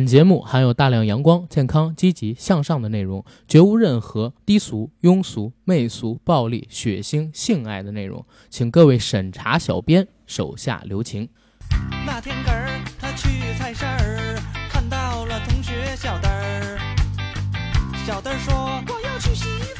[0.00, 11.28] 本节目含有大量阳光、健康、积极向上的内容，绝无任何低俗、庸俗、媚俗、暴力、血腥、性爱的内容，请各位审查小编手下留情。
[12.06, 13.28] 那天个儿他去
[13.58, 16.78] 菜市儿，看到了同学小灯儿。
[18.06, 18.54] 小灯儿说
[18.88, 19.44] ：“我要娶媳
[19.76, 19.79] 妇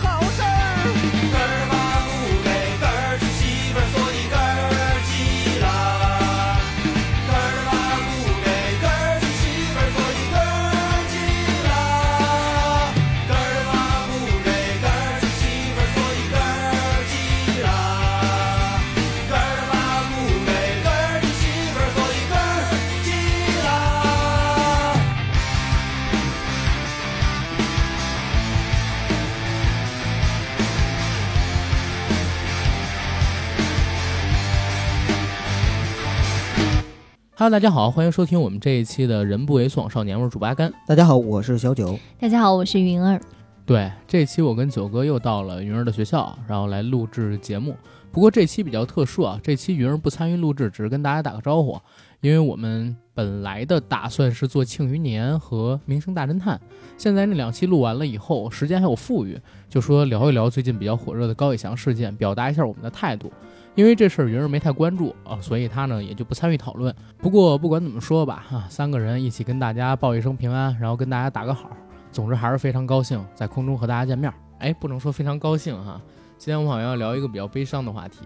[37.41, 40.71] 哈喽，大家好，欢迎收听我们这一期的《人不为所往少年》，我是主八甘。
[40.85, 41.97] 大家好，我是小九。
[42.19, 43.19] 大家好，我是云儿。
[43.65, 47.75] 对，这期我跟九哥又到了云儿的学校，然后来录制节目。
[48.11, 51.75] 不过这期比较特殊啊，这期云儿不参与录制，只是跟大家打个招呼。
[52.19, 56.55] 因为我们本来的打算是做《庆余年》和《明星大侦探》，
[56.95, 59.35] 现在那两期录完了以后，时间还有富裕，
[59.67, 63.33] 就说聊一聊最近比较火热的高以翔事件，表达一下我们的态度。
[63.75, 66.93] 因为这事儿云儿没太关注啊，所以他呢也就不参与讨论。
[67.17, 71.69] 不过不管怎么说吧，哈、三个人一起跟大家报一声平安，然后跟大家打个好。
[72.11, 74.31] 总之还是非常高兴在空中和大家见面。
[74.59, 76.01] 哎，不能说非常高兴哈，
[76.37, 78.19] 今天我们好像要聊一个比较悲伤的话题。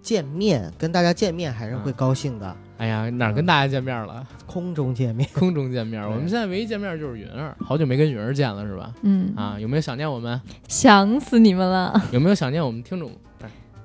[0.00, 4.24] 见面跟大家见面还是会高兴的，哎呀，哪儿跟大家见面了？
[4.46, 5.28] 空中见面。
[5.34, 6.00] 空中见面。
[6.08, 8.94] 我们现在唯一见面就是云儿，好久没跟云儿见了是吧？
[9.02, 10.40] 嗯，啊，有没有想念我们？
[10.68, 13.10] 想死你们了，有没有想念我们听众？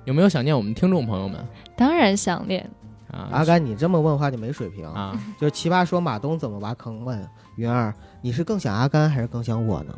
[0.05, 1.45] 有没有想念我们听众朋友们？
[1.75, 2.69] 当然想念。
[3.11, 4.87] 啊，阿甘，你这么问话就没水平。
[4.87, 9.93] 啊，就奇葩说马东怎么挖坑问云儿，你是更想阿甘还是更想我呢？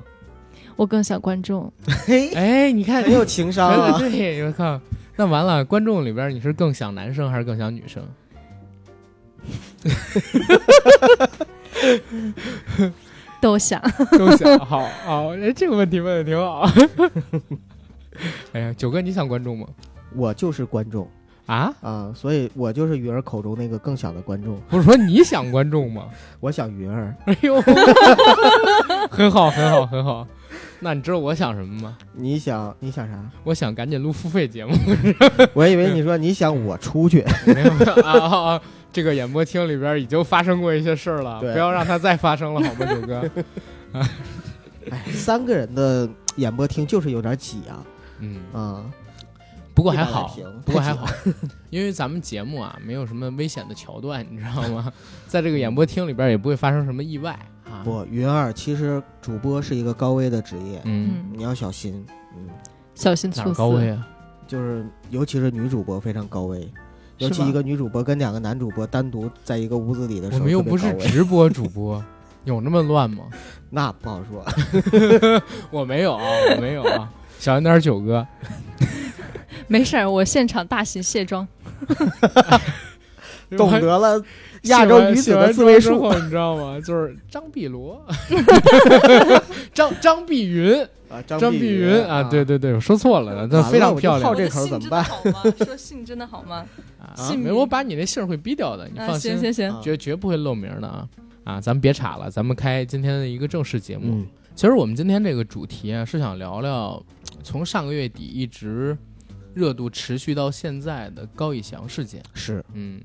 [0.75, 1.71] 我更想观众，
[2.07, 3.99] 嘿，哎，你看很有情商啊！
[4.09, 4.81] 对，我靠，
[5.15, 8.03] 那完了，观众里边你是更想男生还是更想女生？
[13.39, 13.79] 都想。
[14.17, 16.67] 都想，好好，哎，这个问题问的挺好。
[18.53, 19.67] 哎呀，九哥，你想观众吗？
[20.15, 21.07] 我就是观众
[21.45, 24.59] 啊，啊，所以我就是云儿口中那个更小的观众。
[24.69, 26.07] 不是说你想观众吗？
[26.39, 27.61] 我想云儿，哎呦，
[29.11, 30.27] 很好，很好，很好。
[30.79, 31.97] 那你知道我想什么吗？
[32.13, 33.17] 你想你想啥？
[33.43, 34.73] 我想赶紧录付费节目。
[35.53, 37.25] 我以为你说你想我出去。
[37.47, 38.61] 没有没有啊啊啊！
[38.91, 43.29] 这个演播厅里边已经发生过一些事儿了，不要让它再发生了，好吗，九哥？
[44.91, 47.81] 哎，三个人的演播厅就是有点挤啊。
[48.19, 48.85] 嗯，啊，
[49.73, 50.35] 不过还好
[50.65, 51.07] 不过还好，
[51.71, 54.91] 因为咱们节目啊没有什么危险的桥段，你知道吗？
[55.27, 57.31] 在这个演播厅里边也不会发生什么意外
[57.65, 57.81] 啊。
[57.83, 62.05] 不，云儿其实主播是一个高危的职业，嗯，嗯，你要小心。
[62.37, 62.47] 嗯，
[62.93, 63.49] 小心哪猝死。
[63.49, 64.07] 儿高危啊？
[64.47, 66.71] 就是尤其是女主播非常高危，
[67.17, 72.03] 尤其一个女主播跟两个男主播单独在一个屋子里的时候，我们又不是直播主播，
[72.45, 73.23] 有那么乱吗？
[73.71, 74.45] 那不好说。
[75.71, 76.23] 我没有啊，
[76.55, 77.09] 我没有啊，
[77.39, 78.25] 小心点儿，九哥。
[79.67, 81.47] 没事儿，我现场大型卸妆。
[83.57, 84.23] 懂得了
[84.63, 86.79] 亚洲女子的自卫术写完之后，你知道吗？
[86.79, 88.01] 就是张碧罗，
[89.73, 95.43] 张张碧云，啊，张碧碧云啊，对对对，我说错了，这完了非常漂亮靠这口怎么办好吗？
[95.65, 96.65] 说姓真的好吗？
[96.99, 97.13] 啊。
[97.15, 101.07] 姓没，我把你那姓会逼掉的，你啊，放心行，行行，啊绝绝不会露名的啊
[101.43, 101.61] 啊！
[101.61, 104.15] 咱们别岔了，咱们开今天的一个正式节目。
[104.15, 104.25] 嗯，
[104.55, 107.03] 其实我们今天这个主题啊，是想聊聊
[107.43, 108.97] 从上个月底一直
[109.53, 112.21] 热度持续到现在的高以翔事件。
[112.33, 113.01] 是嗯，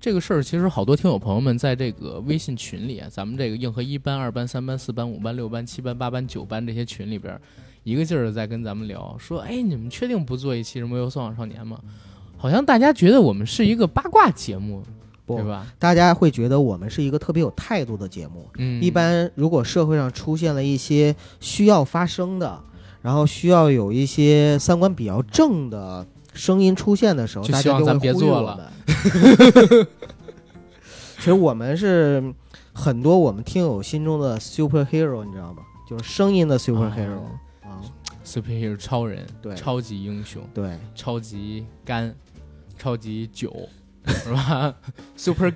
[0.00, 7.38] 这个事儿其实好多听友朋友们在这个微信群里啊，咱们这个硬核一班、二班、三班、四班、五班、六班、七班、八班、九班这些群里边，
[7.84, 11.78] 一个劲儿的在跟咱们聊，说，哎，你们确定不做一期《什么《游送往少年》吗？
[12.36, 14.82] 好像大家觉得我们是一个八卦节目，
[15.26, 15.66] 对吧？
[15.78, 18.48] 大家会觉得我们是一个特别有态度的节目。
[18.56, 22.58] 嗯，一般如果社会上出现了一些需要发声的，
[23.02, 28.56] 然后需要有一些三观比较正的声音出现的时候，就大家就会希望咱别做了。
[28.56, 29.86] 们。
[31.16, 32.32] 其实我们是
[32.72, 35.62] 很多我们听友心中的 superhero，你知道吗？
[35.88, 37.26] 就是声音的 superhero 哦
[37.62, 37.82] 啊
[38.24, 39.54] ，superhero 超人，对。
[39.54, 42.14] 超级英雄，对，超级干，
[42.78, 43.54] 超级酒，
[44.06, 44.74] 是吧？
[45.16, 45.50] super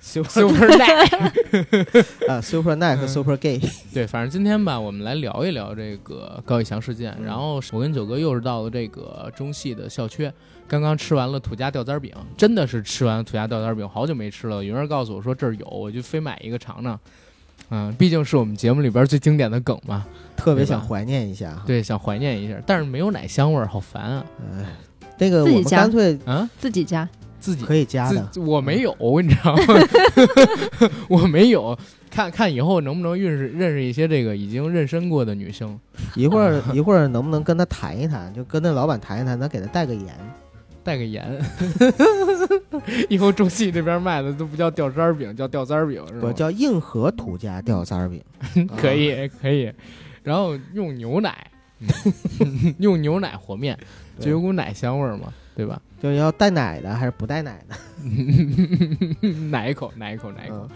[0.00, 2.28] gay，super night。
[2.28, 3.60] 啊，super night 和嗯 super gay，
[3.92, 7.14] 对，反正今天吧，我们来聊一聊这个高以翔事件。
[7.18, 10.30] 嗯然后我跟九哥又是到了这个中戏的校区，
[10.66, 14.62] 刚刚吃完了土家吊簪饼，真的是吃完土家吊簪饼，好久没吃了。
[14.64, 16.98] 云儿告诉我说这儿有，我就非买一个尝尝。
[17.70, 20.06] 嗯，毕竟是我们节目里边最经典的梗嘛，
[20.36, 21.60] 特别想怀念一下。
[21.66, 24.24] 对，想怀念一下，但是没有奶香味儿，好烦啊！
[24.56, 24.64] 哎，
[25.18, 27.06] 那个我们干脆啊，自己家，
[27.38, 29.62] 自己可以加的，我没有，你知道吗？
[31.08, 31.76] 我没有，
[32.10, 35.78] 看看以后能不能认识认识一些这个已经妊娠过的女生，
[36.14, 40.14] 一会儿 一会儿能不能跟他谈一谈，就跟那老板谈一谈，咱给他带个盐。
[40.84, 41.38] 带个盐。
[43.10, 46.20] 以后中戏这边卖的都不叫吊簪饼，叫吊簪饼是吧？
[46.28, 48.22] 不叫硬核土家吊簪儿饼，
[48.74, 49.70] 可以可以，
[50.22, 51.50] 然后用牛奶，
[52.40, 53.78] 嗯用牛奶和面，
[54.18, 55.82] 就有股奶香味儿嘛，对吧？
[56.00, 57.74] 就是要带奶的还是不带奶的？
[59.50, 60.56] 奶一口，奶一口，奶一口。
[60.56, 60.68] 嗯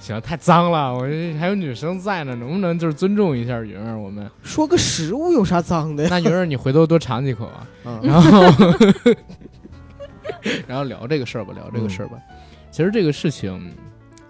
[0.00, 3.98] 行，太脏了，我这还有女生在呢，能不能就是尊重一下云儿？
[3.98, 6.08] 我们说个食物有啥脏的呀？
[6.08, 7.66] 那云儿，你回头多尝几口啊。
[7.84, 8.42] 嗯 然后，
[10.68, 12.16] 然后聊这个事儿吧，聊这个事儿吧。
[12.70, 13.74] 其实这个事情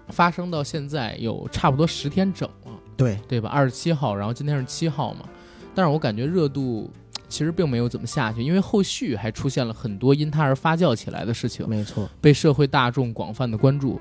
[0.07, 3.47] 发生到现在有差不多十天整了，对，对吧？
[3.49, 5.25] 二十七号，然后今天是七号嘛。
[5.75, 6.89] 但是我感觉热度
[7.29, 12.09] 其实并没有怎么下去，因为后续还出现了很多因它而发酵起来的事情，没错。
[12.21, 13.99] 被社会大众广泛的关注。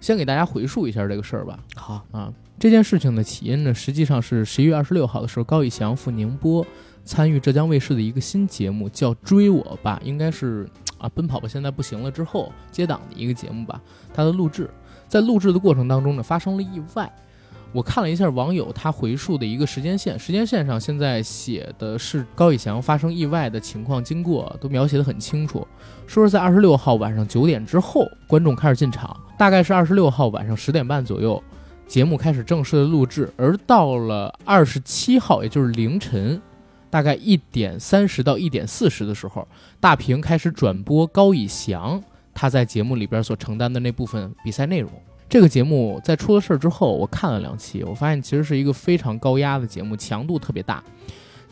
[0.00, 1.58] 先给大家回述一下这个事儿吧。
[1.74, 6.66] 好，啊，这件事情的起因呢，实际上是十一月二十六号的时候，高以翔赴宁波
[7.04, 13.78] 参与浙江卫视的一个新节目，叫《追我吧》，应该是啊，奔跑吧现在不行了之后接档的一个节目吧。
[14.14, 14.70] 他的录制，
[15.06, 17.12] 在录制的过程当中呢，发生了意外。
[17.72, 25.66] 我看了一下网友他回述的一个时间线，时间线上现在写的是高以翔发生意外的情况经过都描写的很清楚，
[26.06, 31.40] 说是在二十六号晚上九点之后，观众开始进场，大概是二十六号晚上十点半左右，
[31.86, 36.42] 节目开始正式的录制，而到了二十七号，也就是凌晨，
[36.90, 39.46] 大概一点三十到一点四十的时候，
[39.78, 42.02] 大屏开始转播高以翔
[42.34, 44.90] 他在节目里边所承担的那部分比赛内容。
[45.30, 50.82] 这个节目在出了事儿之后，我看了两期，我发现其实是一个非常高压的节目，强度特别大，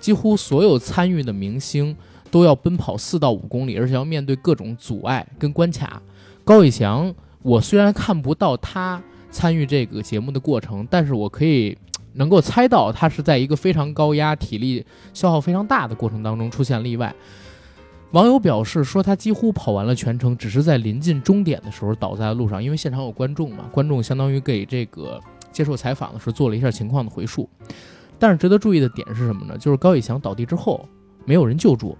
[0.00, 1.96] 几乎所有参与的明星
[2.28, 6.02] 都要奔跑四到五公里，而且要面对各种阻碍跟关卡。
[6.44, 11.78] 高以翔，我虽然看不到他参与这个节目的过程，但是我可以
[12.14, 14.84] 能够猜到他是在一个非常高压、体力
[15.14, 17.14] 消耗非常大的过程当中出现例外。
[18.12, 25.20] 网友表示说，他几乎跑完了全程，只是在临近终点的时候倒在了路上，因为现场有观众嘛，观众相当于给这个
[25.52, 27.48] 接受采访的时候做了一下情况的回述。
[28.18, 29.58] 但是值得注意的点是什么呢？
[29.58, 30.88] 就是高以翔倒地之后，
[31.26, 31.98] 没有人救助，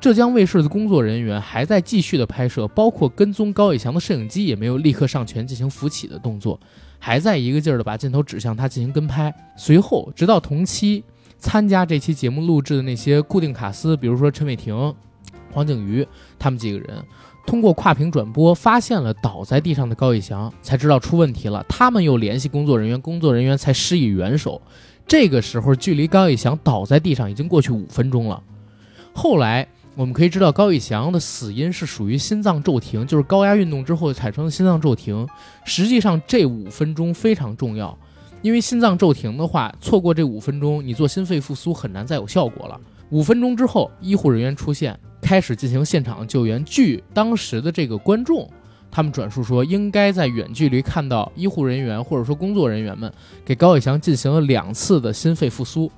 [0.00, 6.58] 浙江卫视的工作人员还在继续的拍摄，包括跟踪高以翔的摄影机也没有立刻上前进行扶起的动作，
[6.98, 9.32] 还在一个劲儿的把镜头指向他进行跟拍。
[9.58, 11.04] 随后，直到同期
[11.36, 14.94] 参加这期节目录制的那些固定卡司，比如说陈伟霆、
[15.52, 16.06] 黄景瑜
[16.38, 17.02] 他们几个人，
[17.46, 21.64] 通过跨屏转播发现了倒在地上的高以翔，才知道出问题了。
[21.68, 24.60] 他们又联系工作人员，工作人员才施以援手。
[25.06, 28.42] 这个时候，距离高以翔倒在地上已经过去五分钟了。
[29.14, 35.26] 后来我们可以知道，高以翔的死因是属于心脏骤停，就是高压运动之后产生的心脏骤停。
[35.64, 37.98] 实际上，这五分钟非常重要，
[38.42, 42.78] 因为心脏骤停的话，错过这五分钟，你做心肺复苏很难再有效果了。
[43.10, 46.64] 五分钟之后，医护人员出现，开始进行现场救援。
[46.64, 48.48] 据当时的这个观众。
[48.90, 53.12] 他们转述说，应该在远距离看到医护人员或者说工作人员们
[53.44, 55.92] 给高以翔进行了两次的心肺复苏，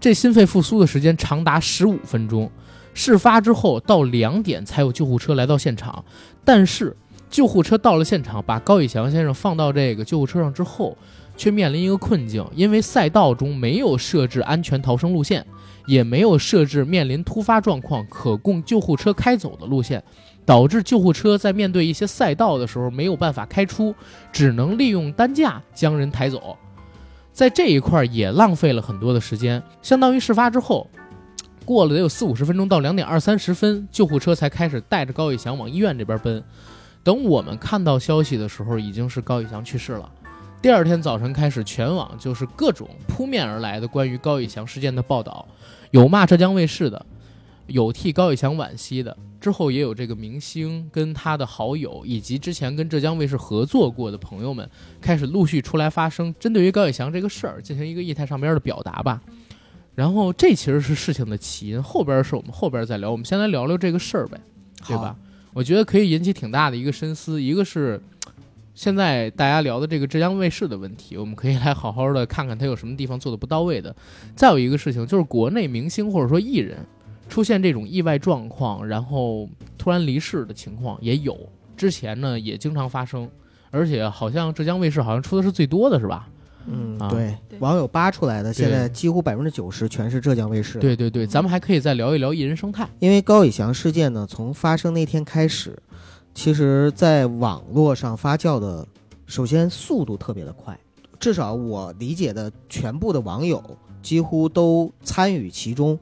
[0.00, 2.50] 这心肺复苏的时间长达十五分钟。
[2.94, 6.04] 事发之后到两点才有救护车来到现场，
[6.44, 6.96] 但是
[7.30, 10.98] 救护车到了现场，把高以翔先生放到这个救护车上之后，
[11.36, 15.46] 却面临一个困境，因为赛道中没有设置安全逃生路线，
[15.86, 20.02] 也没有设置面临突发状况可供救护车开走的路线。
[20.44, 23.92] 导致救护车在面对一些赛道的时候没有办法开出，
[24.30, 26.56] 只能利用担架将人抬走，
[27.32, 30.88] 在这一块也浪费了很多的时间，相当于事发之后，
[31.64, 36.40] 过了得有四五十分钟到两点二三十分，救护车才开始带着高以翔往医院这边奔。
[37.02, 40.08] 等我们看到消息的时候，已经是高以翔去世了。
[40.62, 45.46] 第二天早晨开始，全网就是各种扑面而来的关于高以翔事件的报道，
[45.92, 47.06] 有骂浙江卫视的。
[47.68, 54.68] 有替高以翔惋惜的，之后也有这个明星跟他的好友以及之前跟浙江卫视合作过的朋友们
[55.00, 59.20] 开始陆续出来发声，针对于高以翔这个事儿进行一个议态上边的表达吧。
[59.96, 63.10] 然后这其实是事情的起因，后边是我们后边再聊。
[63.10, 64.40] 我们先来聊聊这个事儿呗，
[64.86, 65.16] 对吧？
[65.52, 67.42] 我觉得可以引起挺大的一个深思。
[67.42, 68.00] 一个是
[68.76, 73.96] 现在大家聊的这个浙江卫视的问题，我们可以来好好的看看它有什么地方做的不到位的。
[74.36, 76.76] 再有一个事情就是国内明星或者说艺人
[77.26, 81.34] 出现这种意外状况，然后突然离世的情况也有，
[81.74, 83.26] 之前呢也经常发生，
[83.70, 86.28] 而且好像浙江卫视好像出的是最多的是吧？
[86.68, 92.86] 嗯，对网友扒出来的，现在几乎百分之九十全是浙江卫视。，对对对，咱们还可以再聊一聊艺人生态。
[92.98, 95.78] 因为高以翔事件呢，从发生那天开始，
[96.36, 98.86] 其实在网络上发酵的，
[99.26, 100.78] 首先速度特别的快，
[101.18, 103.62] 至少我理解的全部的网友
[104.02, 105.98] 几乎都参与其中。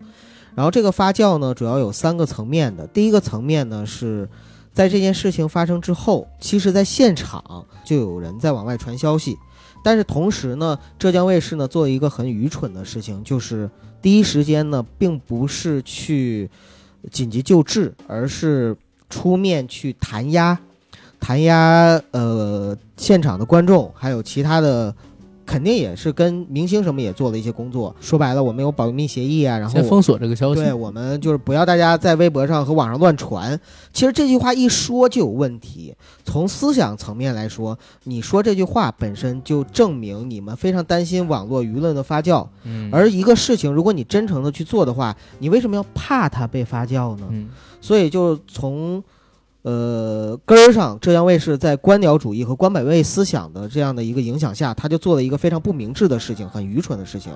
[0.57, 2.85] 然后这个发酵呢，主要有三个层面的。
[2.89, 4.29] 第一个层面呢是。
[4.73, 9.39] 在这件事情发生之后，其实在现场就有人在往外传消息，
[9.85, 13.71] 但是同时呢，浙江卫视呢做一个很愚蠢的事情，就是
[14.03, 16.51] 第一时间呢，并不是去
[17.13, 18.77] 紧急救治，而是
[19.09, 20.59] 出面去弹压，
[21.21, 24.95] 弹压呃现场的观众，还有其他的，
[25.47, 27.95] 肯定也是跟明星什么也做了一些工作。
[28.01, 30.61] 说白了，我们有保密协议啊，然后先封锁这个消息。
[30.61, 33.59] 对我们就是不要大家在微博上和网上乱传。
[33.93, 35.95] 其实这句话一说就有问题。
[36.25, 42.47] 从思想层面来说，你说这句话本身就证明你们非常担心网络舆论的发酵。
[42.65, 47.27] 嗯，而一个事情，如果你真诚的去做的话，你为什么要怕它被发酵呢？
[47.31, 47.49] 嗯
[47.81, 49.05] 所以就从
[49.65, 57.33] 呃根儿上，浙江卫视在官僚主义和官本位思想的这样的一个影响下，他就做了一个非常不明智的事情，很愚蠢的事情。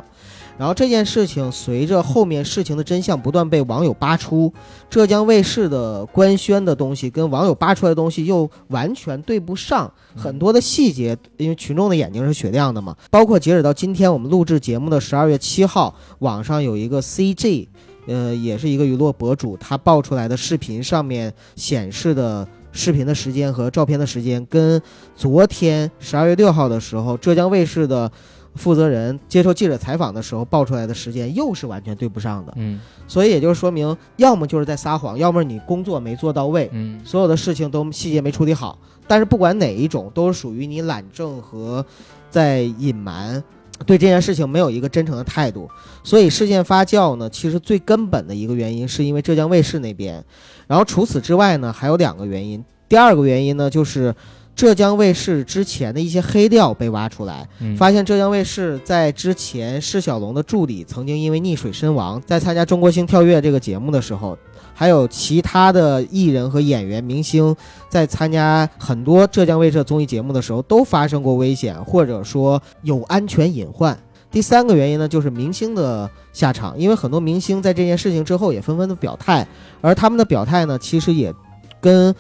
[0.59, 4.53] 然后这件事情随着后面事情的真相不断被网友扒出，
[4.91, 12.95] 浙江卫视的官宣的东西跟网友扒出来的东西又完全对不上，很多的细节，因为群众的眼睛是雪亮的嘛。
[13.11, 17.69] 包括截止到今天我们录制节目的十二月七号，网上有一个 CG。
[18.09, 24.83] 呃，也是一个娱乐博主，他爆出来的视频上面显示的视频的时间和照片的时间，跟
[25.15, 28.11] 昨天十二月六号的时候，浙江卫视的
[28.55, 32.53] 负责人接受记者采访的时候爆出来的时间，又是完全对不上的。
[32.57, 38.79] 嗯所以也就是说明，要么就是在撒谎，要么你工作没做到位，嗯所有的事情都细节没处理好。
[39.07, 41.85] 但是不管哪一种，都是属于你懒政和
[42.29, 43.43] 在隐瞒，
[43.87, 45.69] 对这件事情没有一个真诚的态度。
[46.03, 50.25] 所以事件发酵呢，其实最根本的一个原因是因为浙江卫视那边。
[50.67, 52.65] 然后除此之外呢，还有两个原因。
[52.89, 54.15] 第二个原因呢，就是
[54.57, 64.37] 浙江卫视之前的一些黑料被挖出来，嗯，发现浙江卫视在之前释小龙的助理曾经因为溺水身亡，在参加《中国星跳跃》这个节目的时候，
[64.79, 67.57] 还有其他的艺人和演员、明星
[67.89, 73.99] 在参加很多浙江卫视综艺节目的时候，都发生过危险，或者说有安全隐患。
[74.31, 79.45] 第三个原因呢，就是明星的下场，因为很多明星在这件事情之后也纷纷的表态，
[79.81, 81.35] 而他们的表态呢，其实也
[81.81, 82.15] 跟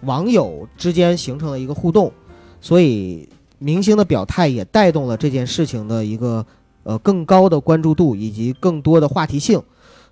[0.00, 2.12] 网友之间形成了一个互动，
[2.60, 3.28] 所以
[3.60, 6.44] 明星的表态也带动了这件事情的一个
[6.82, 9.62] 呃更高的关注度以及更多的话题性。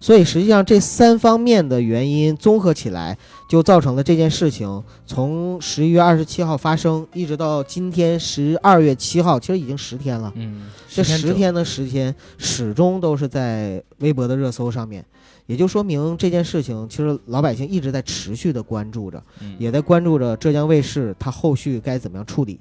[0.00, 3.16] 所以实际上这三方面的原因综合起来，
[3.47, 10.33] 就造成了这件事情从十一月二十七号发生，一直到今天十二月七号，其实已经十天了。
[10.37, 15.04] 嗯，这十天的时间始终都是在微博的热搜上面，
[15.45, 19.23] 也就说明这件事情其实老百姓一直在持续的关注着。
[19.42, 22.59] 嗯也在关注着浙江卫视它后续该怎么样处理。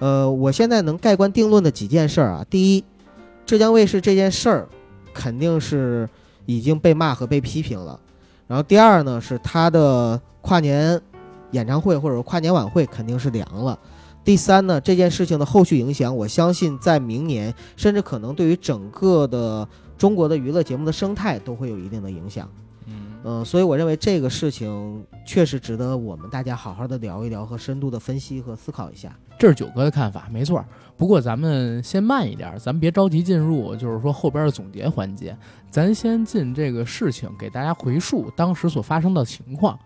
[0.00, 2.84] 呃，我现在能盖棺定论的几件事儿啊，第一，
[3.46, 4.68] 浙江卫视这件事儿
[5.14, 6.06] 肯定是
[6.46, 7.98] 已经被骂和被批评了。
[8.46, 11.00] 然后第二呢，是他的跨年
[11.52, 13.78] 演唱会或者说跨年晚会肯定是凉了。
[14.24, 22.48] 第三呢，这件事情的后续影响，我相信在明年甚至可能对于整个的中国的娱乐节目的生态都会有一定的影响。
[22.86, 29.14] 嗯嗯、所以我认为这个事情确实值得我们大家好好的聊一聊和深度的分析和思考一下。
[29.38, 30.64] 这是九哥的看法，没错。
[30.96, 35.36] 不过咱们先慢一点，咱们别着急进入，就是说后边的总结环节，
[35.68, 39.78] 咱先进这个事情，给大家回述当时所发生的情况。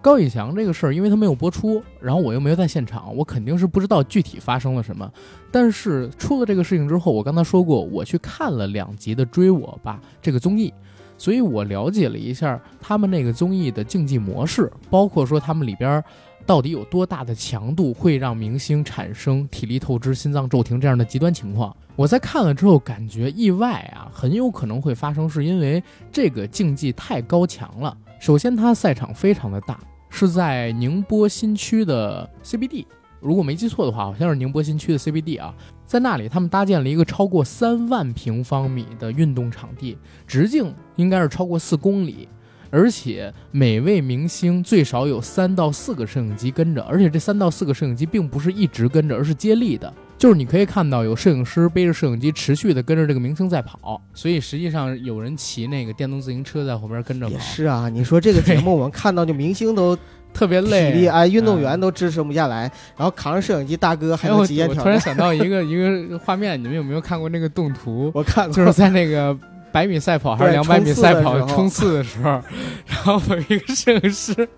[0.00, 5.08] 高以翔这个事儿，因为他没有播出，然后我又没有在现场，我肯定是不知道具体发生了什么。
[5.50, 10.72] 但是出了这个事情之后，我刚才说过，我去看了两集的《追我吧》这个综艺，
[11.16, 16.02] 所以我了解了一下他们那个综艺的竞技模式，包括说他们里边
[16.46, 21.74] 到底有多大的强度会让明星产生体力透支、心脏骤停这样的极端情况？
[21.94, 27.96] 我在看了之后，感觉意外啊，很有可能会发生，是因为这个竞技太高强了。
[28.18, 32.86] 首先，它赛场非常的大，是在宁波新区的 CBD，
[33.20, 35.54] 如果没记错的话，好像是宁波新区的 CBD 啊。
[35.84, 42.28] 在那里，他们搭建了一个超过三万平方米的运动场地，直径应该是超过四公里。
[42.72, 49.92] 而且每位明星最少有三到四个摄影机跟着，而且这三到四个摄影机并不是一直跟着，而是接力的。
[50.16, 57.90] 就是你可以看到有摄影师背着摄影机持续的跟着这个明星在跑，所以实际上有人骑那个电动自行车在后边跟着跑，也是啊。
[57.90, 59.94] 你说这个节目，我们看到就明星都
[60.32, 62.62] 特别累，体力哎，运动员都支撑不下来，
[62.96, 64.78] 然后扛着摄影机，大哥还有极限挑战。
[64.78, 68.10] 我突然想到一个一个画面，你们有没有看过那个动图？
[68.16, 69.36] 我看过，就是在那个。
[69.72, 72.30] 百米赛跑还是两百米赛跑冲刺的时候，
[72.86, 74.48] 然后有一个摄影师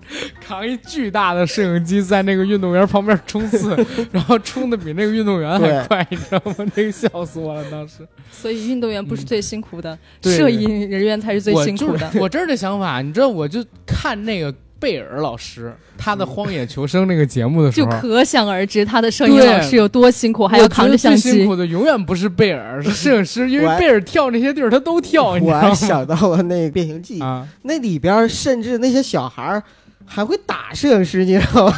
[0.40, 3.76] 扛一巨大的摄影机在那个运动员旁边冲刺，
[4.10, 6.54] 然后冲的比那个运动员还快，你知道吗？
[6.74, 8.06] 那个笑死我了当时。
[8.30, 12.10] 所以运动员不是最辛苦的，摄影人员才是最辛苦的。
[12.16, 14.54] 我这儿的想法，你知道，我就看那个。
[14.78, 21.22] 贝尔老师，他的《荒野求生》那个节目的时候，就可想而知他的摄影老师有多辛苦，还要扛着相机。
[21.22, 25.32] 最辛苦的永远不是贝尔，是摄影师，因为贝尔跳那些地儿他都跳。
[25.40, 27.20] 我还想到了那《变形记》，
[27.62, 29.62] 那里边甚至那些小孩
[30.04, 31.74] 还会打摄影师，你知道吗？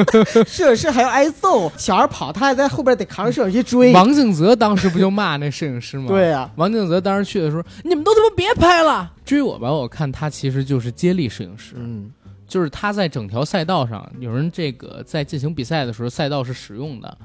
[0.46, 3.90] 摄影师还要挨揍，小孩跑，他还在后边得扛着摄影机追。
[3.94, 6.08] 王敬泽当时不就骂那摄影师吗？
[6.12, 9.72] 对呀，王敬泽当时去的时候，你们都他妈别拍了，追我吧！
[9.72, 11.74] 我看他其实就是接力摄影师。
[11.76, 12.10] 嗯。
[12.50, 17.16] 就是他在整条赛道上，有人这个在进行比赛的时候，赛道是使用的。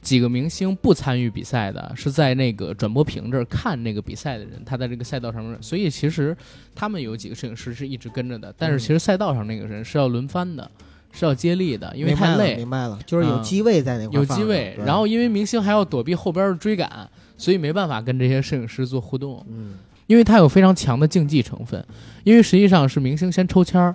[0.00, 5.56] 几个明星不参与比赛的，是在那个转播屏这儿看那个比赛的人，他在这个赛道上面。
[5.62, 6.36] 所以其实
[6.74, 10.70] 他们有几个摄影师是一直跟着的，但是其实赛道上那个人是要轮番的，
[11.10, 12.56] 是要接力的，因为太累。
[12.56, 14.14] 明白了，就是有机位在那块。
[14.14, 19.44] 有机位，然后因为明星还要躲避后边的追赶，所以没办法跟这些摄影师做互动。
[19.50, 19.74] 嗯，
[20.06, 21.84] 因为他有非常强的竞技成分，
[22.24, 23.94] 因为实际上是明星先抽签儿。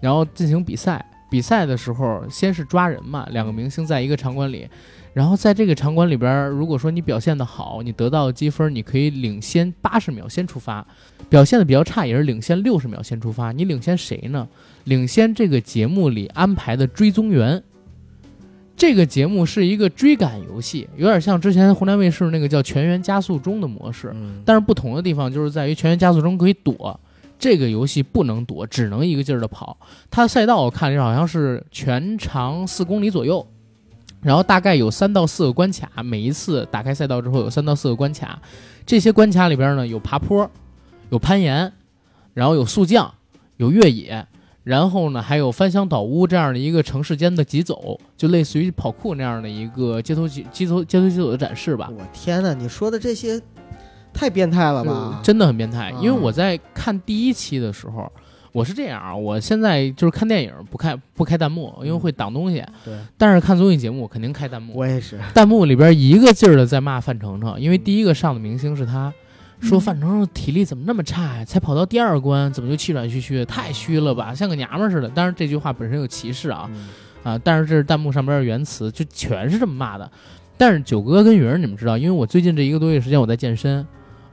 [0.00, 4.68] 然后进行比赛，比赛的时候先是抓人嘛，两个明星在一个场馆里，
[5.12, 10.86] 然后在这个场馆里边，如果说你表现的好，你得到积分，你可以领先八十秒先出发；
[11.28, 13.52] 表现的比较差，也是领先六十秒先出发。
[13.52, 14.48] 你领先谁呢？
[14.84, 17.62] 领先这个节目里安排的追踪员。
[18.76, 26.98] 这个节目是一个追赶游戏，有点像之前湖南卫视那个叫《全员加速中》的模式，但是不同的地方就是在于《全员加速中》可以躲。
[27.38, 29.78] 这个游戏不能躲，只能一个劲儿的跑。
[30.10, 33.46] 它赛道我看了，好像是全长四公里左右，
[34.20, 36.02] 然后大概有三到四个关卡。
[36.02, 38.42] 每一次打开赛道之后，有三到四个关卡。
[38.84, 40.50] 这些关卡里边呢，有爬坡，
[41.10, 41.72] 有攀岩，
[42.34, 43.14] 然后有速降，
[43.56, 44.26] 有越野，
[44.64, 51.88] 然后呢还有翻箱倒屋这样的一个城市间的疾走，就类似于跑酷那样的一个街头街街头街头疾走的展示吧。
[51.96, 53.40] 我天哪，你说的这些。
[54.18, 55.20] 太变态了吧！
[55.22, 55.94] 真的很变态。
[56.02, 58.10] 因为我在看第一期的时候，
[58.50, 62.60] 我是这样啊，我现在就是看电影不开不开弹幕，因为会挡东西。
[62.84, 62.98] 对。
[63.16, 64.72] 但是看综艺节目肯定开弹幕。
[64.74, 65.16] 我也是。
[65.32, 69.12] 弹幕里边一个劲儿的在骂范丞丞，因为第一个上的明星是他，
[69.60, 71.44] 说范丞丞体力怎么那么差呀？
[71.44, 73.44] 才跑到第二关，怎么就气喘吁吁？
[73.44, 75.08] 太虚了吧，像个娘们似的。
[75.10, 76.68] 当然这句话本身有歧视啊，
[77.22, 77.38] 啊！
[77.44, 80.10] 但是这是弹幕上边的原词，就全是这么骂的。
[80.56, 83.86] 但是九哥跟云儿，你们知道，因为我最近这一个多月时间我在健身。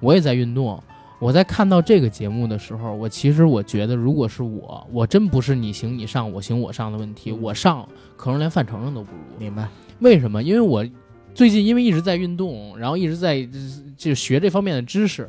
[0.05, 0.79] 我也在运动，
[1.17, 9.39] 我在看到这个节目的时候，我其实我觉得，如果是我，我真不是你行你上，我行我上的问题，我上可能连范丞丞都不如。
[9.39, 9.67] 明白？
[10.01, 10.43] 为什么？
[10.43, 10.85] 因为我
[11.33, 13.49] 最近因为一直在运动，然后一直在
[13.97, 15.27] 就学这方面的知识，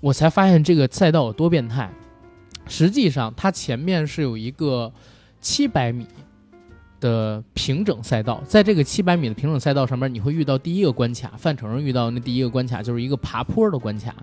[0.00, 1.88] 我才发现这个赛道有多变态。
[2.66, 4.92] 实际上，它前面是有一个
[5.40, 6.04] 七百米。
[7.00, 11.32] 的平整赛道，在这个七百米的平整赛道上面，你会遇到第一个关卡。
[11.36, 14.14] 范丞丞遇到那第一个关卡就是一个爬坡的关卡。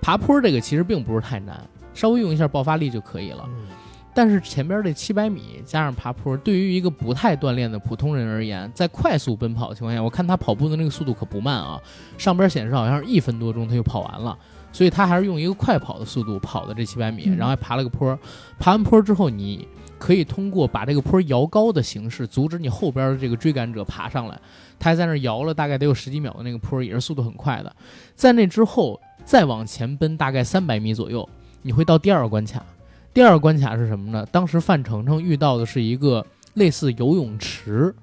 [0.00, 1.62] 爬坡这个其实并不是太难，
[1.94, 3.48] 稍微用一下爆发力就可以了。
[4.12, 11.80] 但是前边这七百米加上爬坡，对于一个不太锻炼的普通人而言，在快速奔跑的情况下，我看他跑步的那个速度可不慢啊，
[12.18, 14.36] 上边显示好像是一分多钟他就跑完了。
[14.72, 18.18] 所以他还是用一个快跑的速度跑的这七百米，然后还爬了个坡。
[18.58, 19.66] 爬完坡之后，你。
[20.00, 24.40] 可以通过把这个坡摇高的形式，阻止你后边的这个追赶者爬上来。
[24.78, 27.76] 他还在那摇了大概得有十几秒的那个坡，也是速度很快的。
[28.14, 31.28] 在那之后再往前奔大概三百米左右，
[31.60, 32.64] 你会到第二个关卡。
[33.12, 34.26] 第二个关卡是什么呢？
[34.32, 37.94] 当时范丞丞遇到的是一个类似游泳池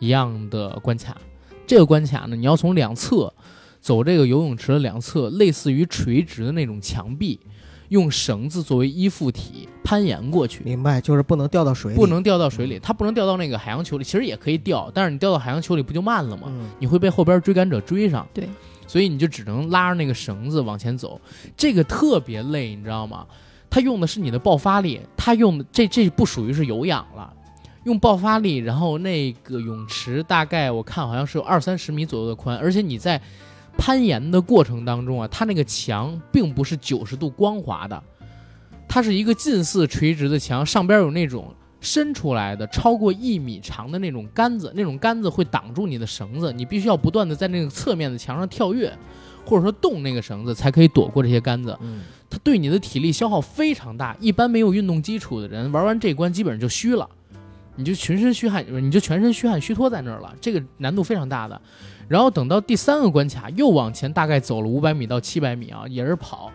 [0.00, 1.16] 一样的关卡。
[1.64, 3.32] 这个关卡呢，你要从两侧
[3.80, 7.38] 走这个游泳池的两侧，类似于垂直的那种墙壁。
[7.88, 10.62] 用绳子作为依附体攀岩过去。
[10.64, 16.44] 明白，就是不能掉到水里，不能掉到水里，它不能掉到那个海洋球里，其实也可以掉，但是你掉到海洋球里不就慢了吗？
[16.48, 16.66] 嗯。
[16.78, 18.48] 你会被后边追赶者追上，对，
[18.86, 21.20] 所以你就只能拉着那个绳子往前走，
[21.56, 23.26] 这个特别累，你知道吗？
[23.68, 27.32] 它用的是你的爆发力，它用的这这不属于是有氧了，
[27.84, 33.20] 用爆发力，然后那个泳池大概我看好像是有二三十米左右的宽，而且你在
[33.78, 38.02] 攀岩的过程当中啊，它那个墙并不是九十度光滑的，
[38.88, 48.92] 它是一个近似垂直的墙，上边有那种伸出来的超过一米长的那种杆子，那种杆子会挡住你的绳子，你必须要不断的在那个侧面的墙上跳跃，
[49.44, 51.76] 或者说动那个绳子，才可以躲过这些杆子。
[51.80, 57.08] 嗯它对你的体力消耗非常大，一般没有运动基础的人玩完这关基本上就虚了，
[57.76, 61.60] 你就全身虚汗，你就全身虚汗虚脱在那儿了，这个难度非常大的。
[62.08, 66.50] 然后等到第三个关卡，又往前大概走了五百米到七百米啊，也是跑。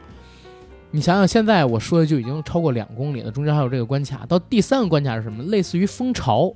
[0.91, 4.25] 你想想，现在我说的就已经超过两公里了，中间还有这个关卡。
[4.25, 5.43] 到第三个关卡是什么？
[5.43, 6.53] 类似于蜂巢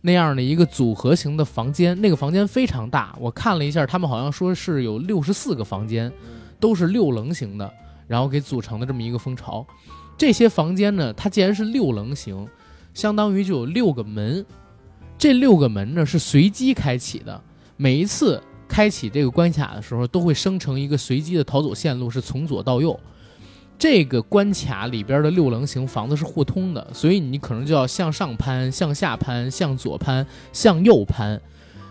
[0.00, 3.14] 那样的一个组合型的房间，那个房间非常大。
[3.20, 6.12] 我看了一下，他们好像说是有六十四个房间，
[6.58, 7.72] 都是六棱形的，
[8.08, 9.64] 然后给组成的这么一个蜂巢。
[10.18, 12.48] 这些房间呢，它既然是六棱形，
[12.94, 14.44] 相当于就有六个门。
[15.16, 17.40] 这六个门呢是随机开启的，
[17.82, 22.96] 每一次开启这个关卡的时候，都会生成一个随机的逃走线路，是从左到右。
[23.76, 31.40] 这个关卡里边的六棱形房子是互通的，所以你可能就要向上攀、向下攀、向左攀、向右攀，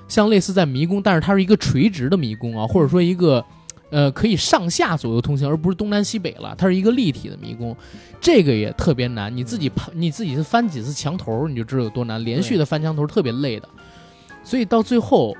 [0.07, 3.43] 像类似在迷宫，但是它是一个垂直的迷宫啊，或者说一个，
[3.89, 7.75] 呃，可以上下左右通行，而不是东南西北了，它是一个立体的迷宫，
[8.21, 13.67] 这个也特别难，你自己攀，你自己是翻几次墙头，你就知道有多难，连续的翻墙头特别累的，
[14.41, 15.35] 所以到最后，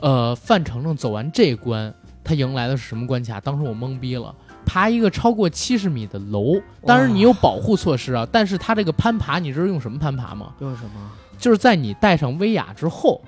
[0.00, 3.40] 呃，范丞丞走完这关，他迎来的是什么关卡？
[3.40, 4.34] 当时我懵逼了。
[4.64, 10.54] 爬一个超过七十米的楼，当然你有保护措施啊，但是他这个攀爬，你知道用什么攀爬吗？
[10.58, 11.12] 用什么？
[11.38, 13.22] 就是在你戴上威亚之后，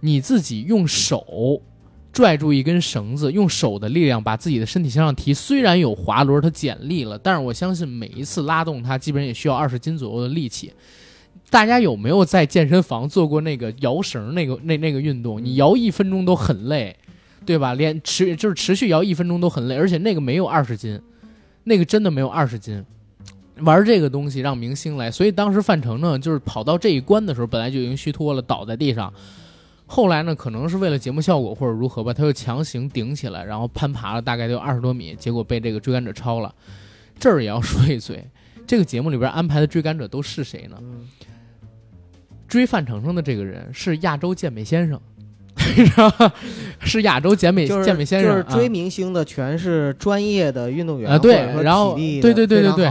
[0.00, 1.60] 你自己用手
[2.12, 5.32] 拽住一根绳子，用手的力量把自己的身体向上提。
[5.32, 10.72] 虽然有滑轮，它减力了，但是我相信每一次拉动它，基本上也需要二十斤左右的力气。
[11.50, 15.42] 大家有没有在健身房做过那个摇绳那个那那个运动？
[15.42, 16.96] 你摇一分钟都很累，
[17.44, 17.74] 对吧？
[17.74, 21.00] 连持就是持续摇一分钟都很累，而且那个没有二十斤，
[21.64, 22.84] 那个真的没有二十斤。
[23.60, 29.10] 玩这个东西让明星来，所以当时范丞丞就是跑到这一关的时候，本来就已经虚脱了，倒在地上。
[29.86, 36.54] 后来呢，可能是为了节目效果或者如何吧，他又强行顶起来，然后攀爬了大概得有二十多米，结果被这个追赶者超了。
[37.18, 38.22] 这儿也要说一嘴，
[38.66, 40.76] 这个节目里边安排的追赶者都是谁呢？
[40.80, 41.06] 嗯
[42.48, 45.00] 追范丞丞的这个人是亚洲健美先生？
[46.78, 52.88] 是亚洲健美就是健美先生，就是追啊明星的全是专业的运动员啊对然后对对对对对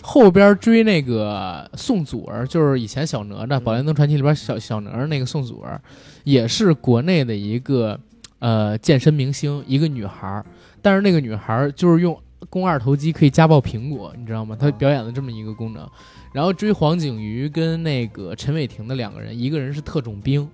[0.00, 5.80] 后边追那个宋祖儿，就是以前小哪吒《宝莲灯传奇》里边小小哪吒那个宋祖儿，
[6.22, 7.98] 也是国内的一个
[8.38, 10.46] 呃健身明星，一个女孩儿。
[10.80, 12.16] 但是那个女孩儿就是用
[12.50, 14.56] 肱二头肌可以家暴苹果，你知道吗？
[14.58, 15.88] 他表演了这么一个功能。
[16.32, 20.48] 然后追黄景瑜跟那个陈伟霆的两个人，一个人是特种兵，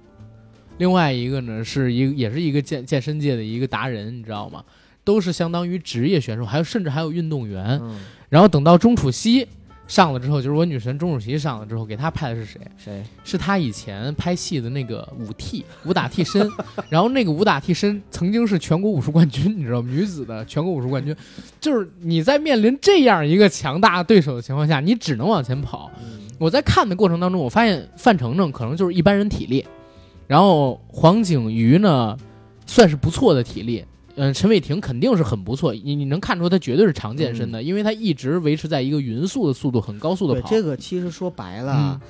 [0.79, 4.65] 另外一个呢是一个也是一个健健身界的一个达人，你知道吗？
[5.05, 7.81] 都是相当于职业选手，还有甚至还有运动员。
[7.83, 7.99] 嗯，
[8.29, 9.47] 然后等到钟楚曦
[9.89, 12.61] 上了之后，就是我女神钟楚曦上了之后，给她拍的是谁？
[12.77, 13.03] 谁？
[13.25, 16.49] 是她以前拍戏的那个武替武打替身，
[16.89, 19.91] 然后那个武打替身曾经是全国武术冠军，你知道吗？
[19.91, 21.17] 女子的全国武术冠军，
[21.61, 25.91] 就是你在面临这样一个强大对手的情况下，你只能往前跑。
[26.01, 29.67] 嗯我在看的过程当中，我发现范丞丞可能就是一般人体力，
[30.29, 32.17] 然后黄景瑜呢
[32.65, 33.85] 算是不错的体力，
[34.19, 42.01] 嗯、陈伟霆肯定是很不错，你你能看出他绝对是常健身的，因为他一直维持在一个匀速的速度，很高速的跑，这个其实说白了，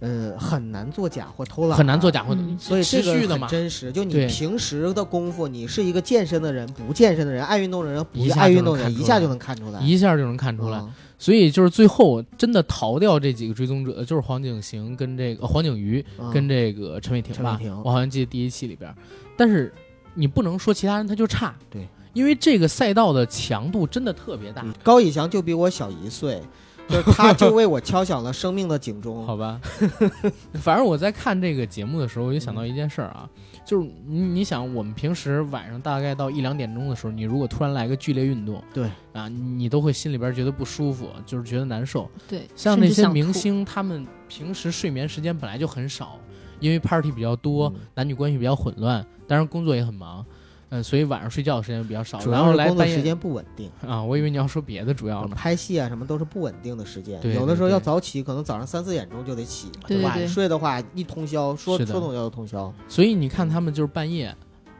[0.00, 3.46] 呃，很难做假或偷懒，很难做假或所以这个很持续的嘛。
[3.48, 3.92] 真实。
[3.92, 9.80] 就你平时的功夫，你是一个健身的人，不健身的人，爱运动的人，不爱运动的人，一下就能看出来。
[9.80, 18.94] 一下就能看出来，嗯所以就是最后真的逃掉这几个追踪者，就是黄景行跟这个、呃黄景瑜嗯跟这个陈伟霆吧，我好像记得第一期里边，
[19.36, 19.74] 但是
[20.18, 26.42] 你不能说其他人他就差，对，因为这个赛道的强度真的特别大，嗯高以翔就比我小一岁，
[26.88, 29.24] 就是他就为我敲响了生命的警钟。
[29.26, 29.60] 好吧，
[30.60, 33.28] 反正我在看这个节目的时候，我就想到一件事儿啊，
[33.64, 38.90] 就是你你想，我们平时晚上大概到一两点钟的时候，你如果突然来个剧烈运动，对。
[39.12, 42.08] 啊，你都会心里边觉得不舒服，就是觉得难受。
[42.28, 46.18] 对，像那些明星，他们平时睡眠时间本来就很少，
[46.60, 47.80] 因为 party 比较多，嗯。
[47.94, 50.24] 男女关系比较混乱，当然工作也很忙，
[50.70, 60.26] 嗯，所以晚上睡觉的时间比较少，主然要是工作后来时间不稳定，啊，我以为你要说别的，主要呢，拍戏啊什么都是不稳定的时间，对有的时候要早起，可能早上三四点钟就得起，晚对对对。
[60.26, 61.86] 睡的话一通宵，说的。
[61.86, 64.34] 说通宵就通宵，所以你看他们就是半夜，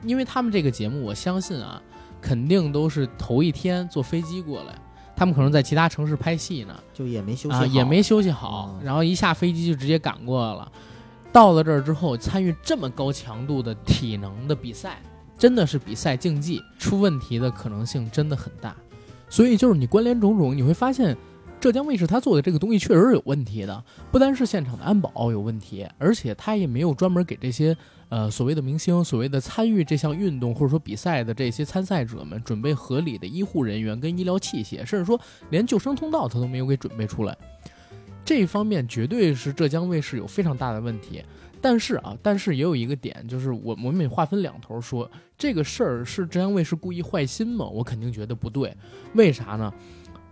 [0.05, 1.83] 因为他们这个节目，我相信啊，
[2.21, 4.79] 肯定都是头一天坐飞机过来，
[5.17, 8.85] 他们可能在其他城市拍戏呢，就也没休息好，啊，也没休息好，嗯。
[8.85, 10.73] 然后一下飞机就直接赶过来了。
[11.33, 14.99] 到了这儿之后，参与这么高强度的体能的比赛，
[15.39, 18.75] 真的是比赛竞技，出问题的可能性真的很大。
[19.29, 21.17] 所以就是你关联种种，你会发现，
[21.61, 27.77] 浙江卫视他做的这个东西确实是有问题的，不单是现场的安保有问题，而且他也没有专门给这些
[28.09, 37.37] 呃所谓的明星、所谓的参与这项运动或者说比赛的这些参赛者们准备合理的医护人员跟医疗器械，甚至说连救生通道他都没有给准备出来。
[38.29, 41.25] 这方面绝对是浙江卫视有非常大的问题。
[41.63, 47.65] 但是啊，但是也有一个点，就是我我们划分两头说，这个事儿是浙江卫视故意坏心吗？
[47.65, 48.77] 我肯定觉得不对。
[49.15, 49.73] 为啥呢？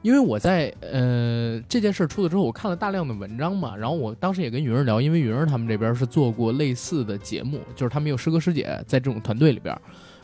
[0.02, 9.74] 因为我在呃这件事儿出了之后，我看了大量的文章嘛，然后我当时也跟云儿聊，因为云儿他们这边是做过类似的节目，就是他们有师哥师姐在这种团队里边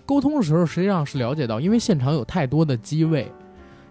[0.04, 3.26] 沟通的时候，实际上是了解到，因为现场有太多的机位，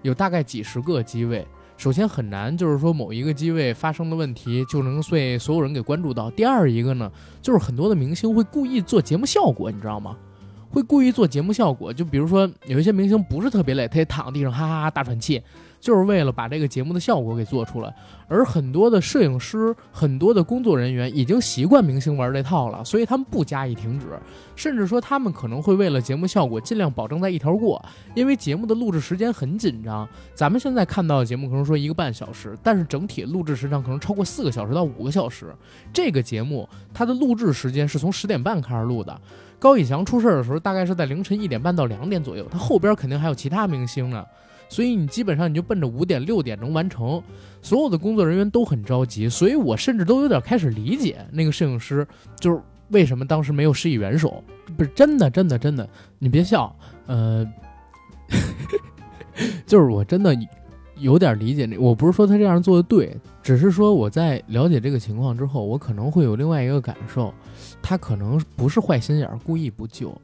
[0.03, 1.43] 有大概几十个机位。
[1.81, 6.29] 首先很难，就是说某一个机位发生的问题就能被所有人给关注到。
[6.29, 10.15] 第二一个呢，就是很多的明星会故意做节目效果，你知道吗？
[10.69, 15.41] 会故意做节目效果，就比如说有一些明星不是特别累，他也躺地上哈哈哈大喘气，
[15.81, 17.93] 就是为了把这个节目的效果给做出来。
[18.29, 24.05] 而很多的摄影师、很多的工作人员已经习惯明星玩这套了，所以他们不加以停止，
[24.55, 27.83] 甚至说他们可能会为了节目效果尽量保证在一条过，
[28.15, 30.07] 因为节目的录制时间很紧张。
[30.33, 35.53] 咱们现在看到的节目可能说一个半小时，但是整体录制时长可能超过四个小时到五个小时。
[35.91, 39.19] 这个节目它的录制时间是从十点半开始录的。
[39.59, 44.25] 高以翔出事的时候，大概是在凌晨一点半到两点左右，他后边肯定还有其他明星呢，
[44.71, 47.21] 所以你基本上你就奔着五点六点能完成。
[47.61, 52.07] 所有的工作人员都很着急，所以我甚至都有点开始理解那个摄影师，
[52.39, 54.41] 就是为什么当时没有施以援手。
[54.77, 56.73] 不是真的，真的，真的，你别笑，
[57.05, 57.45] 呃，
[59.67, 60.33] 就是我真的
[60.97, 67.33] 有点理解那，我不是说他这样做的对，只是说我在了解这个情况之后，我可能会有另外一个感受，
[67.81, 70.15] 他可能不是坏心眼儿故意不救，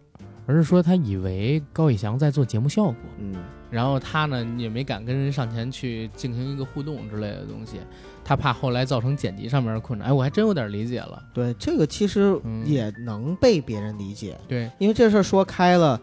[0.45, 3.35] 而是说他以为高以翔在做节目效果，嗯，
[3.69, 7.77] 然后他呢也没敢跟人上前去进行一个互动之类的东西，
[8.23, 10.07] 他怕后来造成剪辑上面的困难。
[10.07, 11.21] 哎，我还真有点理解了。
[11.33, 15.99] 对，这个其实嗯也能被别人理解，对，因为这事儿说开了，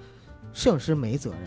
[0.53, 1.41] 摄影师没责任。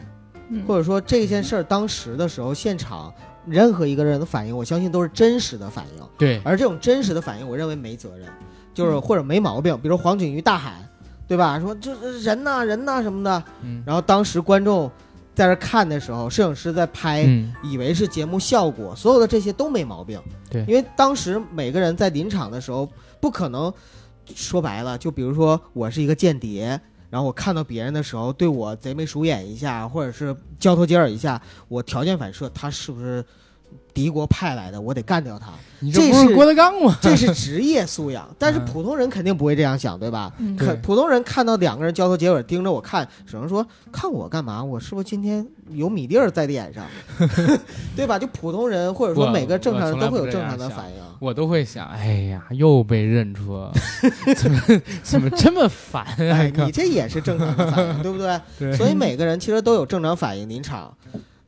[0.50, 3.14] 嗯或者说这件事儿当时的时候，现场
[3.46, 8.30] 任何一个人的反应，我相信都是真实的反应，对，而这种真实的反应，我认为没责任，
[8.74, 9.78] 就是嗯或者没毛病。
[9.82, 10.76] 比如黄景瑜大喊，
[11.28, 11.60] 对吧？
[11.60, 14.90] 说这这人呐人呐什么的，嗯，然后当时观众
[15.38, 20.20] 在这看的时候，摄影师在拍，嗯，以为是节目效果，所有的这些都没毛病。
[20.50, 22.90] 对因为当时每个人在临场的时候，
[23.22, 23.72] 不可能
[24.34, 33.24] 说白了，就比如说我是一个间谍，然后我看到别人的时候，对我贼眉鼠眼一下，或者是交头接耳一下，我条件反射，他是不是
[33.98, 34.80] 敌国派来的？
[34.80, 35.48] 我得干掉他，
[35.80, 36.96] 你这不是这是郭德纲吗？
[37.02, 38.30] 这是职业素养。
[38.38, 40.32] 但是嗯普通人肯定不会这样想，对吧？
[40.38, 44.64] 嗯可普通人看到两个人交头接耳盯着我看，只能说看我干嘛？
[44.64, 46.86] 我是不是今天有米粒儿在脸上，
[47.98, 48.20] 对吧？
[48.20, 50.98] 就普通人或者说每个正常人都会有正常的反应。
[51.20, 53.72] 我都会想，哎呀，又被认出了，
[54.38, 54.62] 怎么
[55.02, 56.38] 怎么这么烦啊？
[56.38, 58.40] 哎，你这也是正常的反应，对不对？
[58.60, 60.96] 对所以每个人其实都有正常反应临场。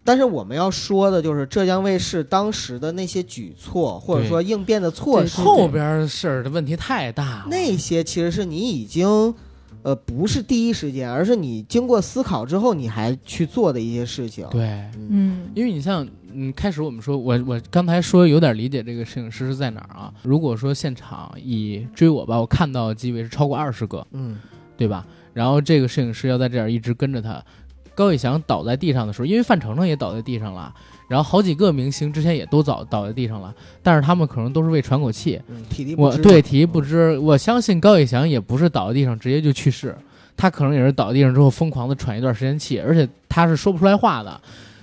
[0.10, 7.46] 但是我们要说的就是浙江卫视当时的那些举措，或者说应变的措施，后边事儿的问题太大了。
[7.48, 9.08] 那些其实是你已经，
[9.84, 14.48] 呃，不是第一时间，而是你经过思考之后，你还去做的一些事情。
[14.50, 14.64] 对，
[14.98, 20.12] 嗯，嗯，因为你像，嗯，开始我们说，我我刚才说有点理解这个摄影师是在哪儿啊？
[20.24, 24.40] 如果说现场以追我吧，我看到的机位是超过二十个，嗯，
[24.76, 25.06] 对吧？
[25.34, 27.46] 然后这个摄影师要在这儿一直跟着他。
[28.00, 30.74] 高以翔倒在地上的时候，因为范丞丞也倒在地上了，
[31.10, 35.38] 然后好几个明星之前也都倒倒在地上了，但是他们可能都是为喘口气。
[35.50, 36.18] 嗯，体力不支。
[36.18, 39.94] 我对体力不支，我相信高以翔也不是倒在地上直接就去世，
[40.38, 44.40] 他可能也是倒地上之后疯狂的喘一段时间气，而且他是说不出来话的，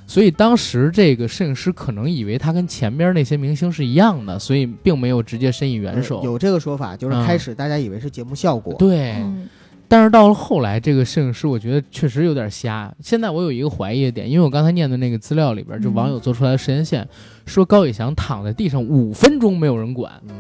[0.07, 6.19] 所以当时这个摄影师可能以为他跟前边那些明星是一样的，所以并没有直接伸以援手。
[6.19, 8.75] 呃有这个说法，就是嗯开始大家以为是节目效果。
[8.79, 9.49] 对，嗯
[9.89, 12.93] 但是到了后来，这个摄影师我觉得确实有点瞎。
[13.01, 17.07] 现在我有一个怀疑的点，因为我刚才念的那个资料里边，就嗯网友做出来的时间线，
[17.47, 20.35] 说高以翔躺在地上五分钟没有人管，嗯，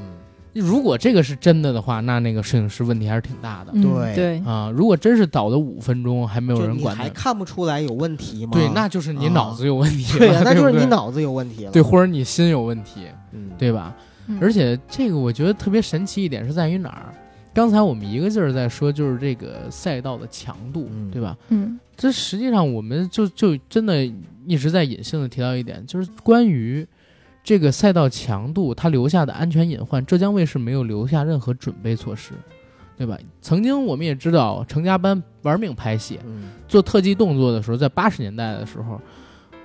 [0.54, 4.72] 如果这个是真的的话，那那个摄影师问题还是挺大的、嗯对对，啊。
[4.74, 8.52] 如果真是倒的五分钟还没有人管还，看不出来有问题吗？
[8.52, 11.70] 对，那就是你啊脑子有问题了，对呀，那就是你脑子有问题了。
[11.70, 13.94] 对，或者你心有问题，嗯，对吧？
[14.28, 17.14] 嗯而且这个我觉得特别神奇一点是在于哪儿？
[17.56, 21.34] 刚才我们一个劲儿在说，就是这个赛道的强度，嗯对吧？
[21.48, 24.04] 嗯这实际上我们就就真的
[24.44, 26.86] 一直在隐性的提到一点，就是关于
[27.42, 32.32] 这个赛道强度它留下的安全隐患，浙江卫视没有留下任何准备措施，
[32.94, 33.16] 对吧？
[33.40, 39.00] 曾经我们也知道，成家班玩命拍戏，嗯，做特技动作的时候，在八十年代的时候，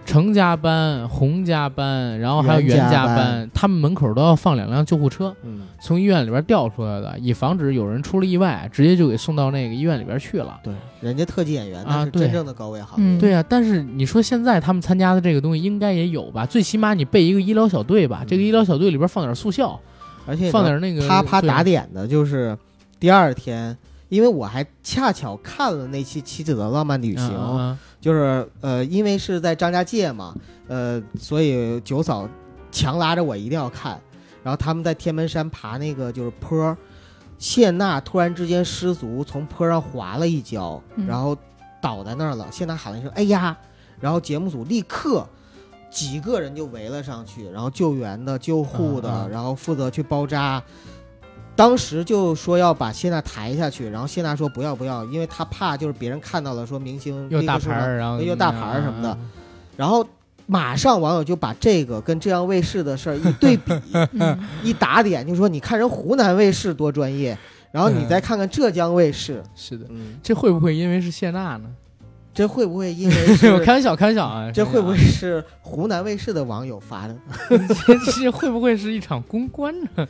[0.06, 10.60] 成家班、洪家班，然后还有袁袁家家班他们门口都要放两辆救护车，嗯，从医院里边调出来的，以防止有人出了意外，直接就给送到那个医院里边去了。
[10.64, 13.06] 对，人家特技演员那是真正的高危行业。
[13.06, 16.46] 嗯对啊，但是你说现在他们参加的这个东西应该也有吧？
[16.46, 19.80] 最起码你备一个医疗小队吧，嗯这个医疗小队里边放点速效，
[20.26, 22.58] 而且放点那个啪啪打点的，就是
[23.00, 23.78] 第二天，
[24.12, 30.36] 因为我还恰巧看了那期《妻子的浪漫旅行》嗯嗯就是呃，因为是在张家界嘛，
[30.68, 32.28] 呃，所以九嫂
[32.70, 33.98] 强拉着我一定要看。
[34.44, 36.78] 然后他们在天门山爬那个就是坡儿，
[37.38, 41.38] 谢娜突然之间失足从坡上滑了一跤，嗯然后
[41.82, 42.46] 倒在那儿了。
[42.52, 43.58] 谢娜喊了一声“哎呀”，
[44.02, 45.26] 然后节目组立刻
[45.90, 50.62] 几个人就围了上去，然后救援的、救护的，嗯嗯然后负责去包扎。
[51.56, 59.30] 当时就说要把谢娜抬下去，然后谢娜说不要不要，因为她怕就是别人看到了说明星又大牌儿，然后又大牌儿什么的嗯
[59.78, 60.06] 然后
[60.48, 63.74] 马上网友就把这个跟浙江卫视的事儿一对比，
[64.20, 67.38] 嗯一打点，就说你看人湖南卫视多专业，
[67.72, 71.70] 然后你再看看浙江卫视，是的，嗯，这会不会因为是谢娜呢？
[72.34, 73.16] 这会不会因为
[73.64, 74.50] 开玩笑， 开玩笑啊！
[74.54, 77.16] 这会不会是湖南卫视的网友发的？
[78.16, 80.08] 这会不会是一场公关呢？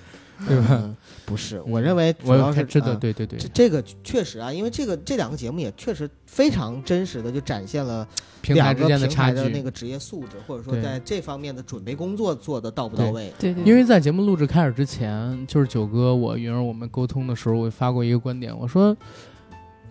[0.47, 0.67] 对吧？
[0.71, 8.05] 嗯不是，我认为主我要是知道，啊对对对这，这个确实啊，因为这个这两个节目也确实非常真实的就展现了
[8.41, 9.61] 平台两个之间的差平台的那。
[9.61, 13.33] 个职业素质，或者说在这方面的准备工作做的到不到对位。
[13.37, 18.97] 对对，因为在节目录制开始之前，就是九哥我云儿我们沟通的时候，我发过一个观点，我说，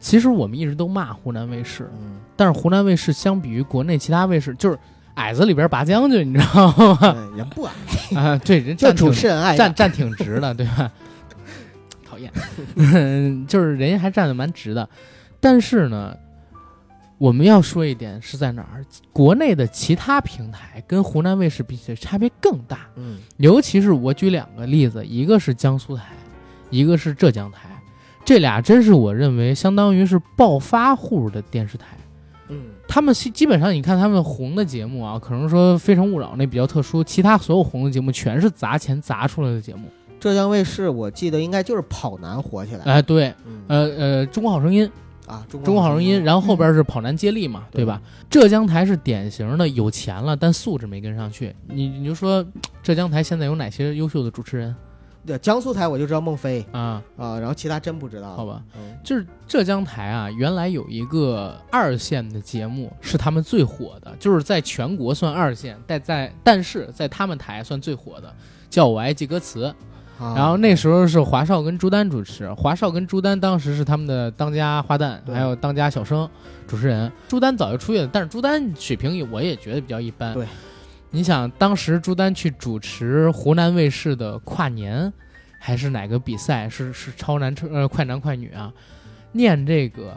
[0.01, 4.77] 其实我们一直都骂湖南卫视，嗯，但是湖南卫视相比于国内其他卫视，就是
[5.15, 6.99] 矮子里边拔将军，你知道吗？
[7.01, 7.73] 对人不矮，
[8.19, 10.91] 啊，对，人就站挺主持人爱站站挺直的，对吧？
[12.09, 12.33] 讨厌，
[13.47, 14.89] 就是人家还站得蛮直的，
[15.41, 16.17] 但是呢，
[17.19, 18.85] 我们要说一点是在哪儿？
[19.13, 26.05] 国内的其他平台跟湖南卫视比起来差别更大，嗯尤其是我举两个例子，一个是江苏台，
[26.71, 27.69] 一个是浙江台，
[28.25, 31.87] 这俩真是我认为相当于是暴发户的电视台。
[32.91, 39.89] 嗯他们基基本上，你看他们红的节目啊，可能说《非诚勿扰》那比较特殊，其他所有红的节目全是砸钱砸出来的节目。
[40.19, 44.91] 浙江卫视我记得应该就是跑男火起来，哎，对，嗯呃呃，《中国好声音》
[45.31, 48.03] 啊，中《中国好声音》，然后后边是跑男接力嘛，对吧？
[48.29, 51.55] 浙江台是典型的有钱了，但素质没跟上去。
[51.69, 52.45] 你你就说
[52.83, 54.77] 浙江台现在有哪些优秀的主持人对
[55.39, 57.03] 江苏台我就知道孟非啊？
[57.17, 58.35] 啊，然后其他真不知道。
[58.37, 68.33] 好吧，嗯就是浙江台啊，原来有一个二线的节目是他们最火的，就是在全国算二线，但在但是在他们台算最火的，
[68.69, 69.65] 叫我爱记歌词。
[69.65, 76.29] 啊然后那时候是华少跟朱丹主持，华少跟朱丹当时是他们的当家花旦，还有当家小生
[76.67, 77.11] 主持人。
[77.27, 80.35] 朱丹早就出去了，但是朱丹水平也我也觉得比较一般。
[80.35, 80.47] 对，
[81.11, 85.13] 你想当时朱丹去主持湖南卫视的跨年，
[85.59, 86.69] 还是哪个比赛？
[86.69, 88.73] 是是超男超呃快男快女啊？
[89.33, 90.17] 念这个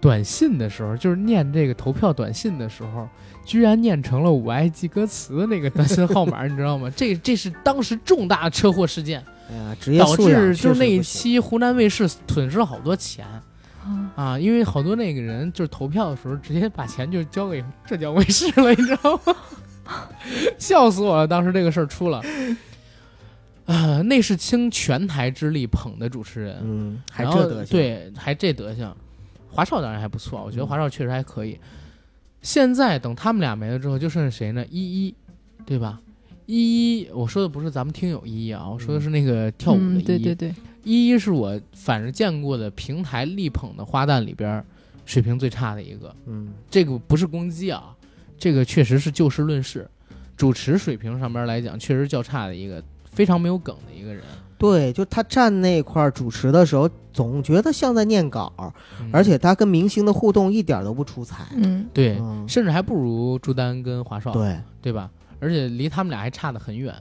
[0.00, 3.08] 短信的时候，就是念这个投票短信的时候，
[3.44, 6.90] 居然念成了“我爱记歌词”那个短信号码， 你知道吗？
[6.94, 9.24] 这这是当时重大车祸事件。
[9.50, 19.34] 哎呀，职业导致就是那一期湖南卫视损失了好多钱啊啊，因为好多那个人就是投票的时候直接把钱就交给浙江卫视了，你知道吗？
[20.58, 21.26] 笑死我了！
[21.26, 22.22] 当时这个事儿出了，
[23.66, 28.94] 啊，那是倾全台之力捧的主持人，嗯，还这德行，对，还这德行。
[29.50, 31.58] 华少当然还不错，我觉得嗯华少确实还可以。
[32.42, 34.64] 现在等他们俩没了之后，就剩下谁呢？
[34.70, 35.14] 依依，
[35.66, 36.00] 对吧？
[36.46, 40.02] 依依，我说的不是咱们听友依依啊，我说的是那个跳舞的依依。
[40.02, 44.64] 嗯对对对，依依是我反正见过的平台力捧的花旦里边儿
[45.04, 46.14] 水平最差的一个。
[46.26, 47.94] 嗯这个不是攻击啊，
[48.38, 49.88] 这个确实是就事论事。
[50.36, 54.22] 主持水平上边来讲，确实较差的一个，非常没有梗的一个人。
[54.56, 58.52] 对，就他站那块儿主持的时候，总觉得像在念稿，
[59.00, 61.44] 嗯而且他跟明星的互动一点都不出彩。
[61.56, 65.10] 嗯对，嗯甚至还不如朱丹跟华少，对，对吧？
[65.40, 66.94] 而且离他们俩还差得很远。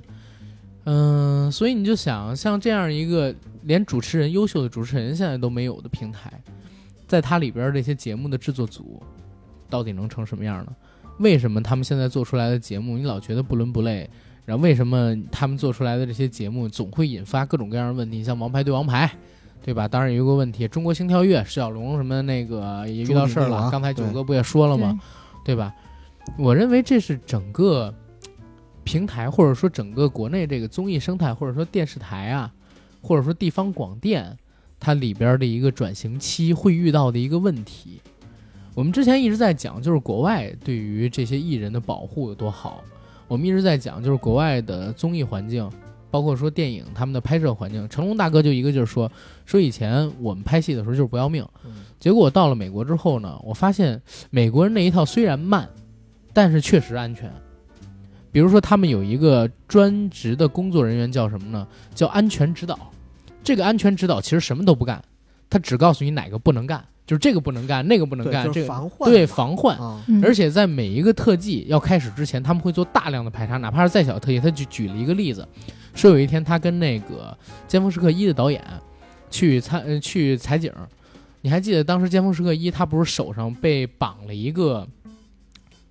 [0.86, 3.34] 嗯，所以你就想，像这样一个
[3.64, 6.32] 连主持人优秀的主持人现在都没有的平台，
[7.08, 9.02] 在它里边这些节目的制作组，
[9.70, 10.76] 到底能成什么样呢？
[11.20, 14.10] 为什么他们现在做出来的节目，你老觉得不伦不类？
[14.46, 18.24] 然后为什么他们做出来的这些节目总会引发各种各样的问题？
[18.24, 19.06] 像《王牌对王牌》，
[19.66, 19.88] 对吧？
[19.88, 23.70] 当然有一个问题，《中国星跳跃》，释小龙什么那个也遇到事儿了。
[23.70, 24.98] 刚才九哥不也说了吗？
[25.44, 25.74] 对吧？
[26.38, 27.94] 我认为这是整个
[28.84, 32.54] 平台，或者说整个国内这个综艺生态，或者说电视台啊，
[33.02, 34.38] 或者说地方广电，
[34.80, 38.00] 它里边的一个转型期会遇到的一个问题。
[38.78, 42.84] 我们之前一直在讲，就是国外对于这些艺人的保护有多好。
[43.28, 45.68] 我们一直在讲，就是国外的综艺环境，
[46.12, 47.90] 包括说电影他们的拍摄环境。
[47.90, 49.12] 成龙大哥就一个劲儿说，
[49.48, 51.44] 说以前我们拍戏的时候就是不要命，
[52.00, 54.00] 结果到了美国之后呢，我发现
[54.30, 55.68] 美国人那一套虽然慢，
[56.32, 57.34] 但是确实安全。
[58.32, 61.68] 比如说他们有一个专职的工作人员叫什么呢？
[61.96, 62.78] 叫安全指导。
[63.44, 65.04] 这个安全指导其实什么都不干，
[65.50, 66.86] 他只告诉你哪个不能干。
[67.08, 69.78] 就是这个不能干，那个不能干，这个防患对防患。
[70.22, 74.42] 而且在每一个特技要开始之前，他们会做大量的排查，哪怕是再小的特技。
[74.42, 75.48] 他就举了一个例子，
[75.96, 77.36] 说有一天他跟那个
[77.66, 78.62] 《尖峰时刻一》的导演
[79.32, 80.70] 去参去采景，
[81.40, 84.86] 你还记得当时《尖峰时刻一》他不是手上被绑了一个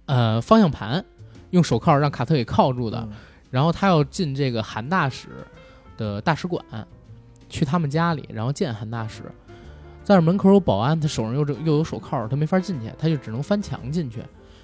[0.04, 1.02] 呃方向盘，
[1.50, 3.08] 用手铐让卡特给铐住的，
[3.50, 5.28] 然后他要进这个韩大使
[5.96, 6.62] 的大使馆，
[7.48, 9.22] 去他们家里，然后见韩大使。
[10.06, 14.22] 在这门口有保安，他手上又又有手铐，他没法进去，他就只能翻墙进去。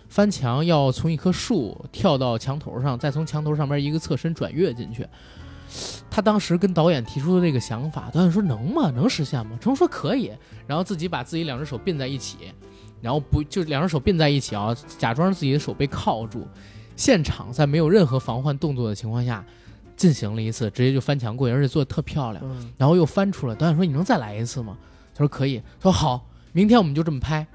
[0.09, 5.05] 翻墙要从一棵树跳到墙头上，再从墙头上边一个侧身转跃进去。
[6.09, 8.93] 他当时跟导演提出的这个想法，导演说能吗？
[8.93, 9.59] 能实现吗？
[9.61, 10.31] 成龙说可以，
[10.65, 12.37] 然后自己把自己两只手并在一起，
[13.01, 16.47] 然后不就两只手并在一起啊，假装自己的手被铐住，
[16.95, 19.45] 现场在没有任何防患动作的情况下
[19.97, 22.45] 进行了一次，直接就翻墙过去，而且做的特漂亮，
[22.79, 23.57] 然后又翻出来。
[23.57, 24.79] 导演说你能再来一次吗？
[25.15, 27.47] 他说可以，他说好，明天我们就这么拍。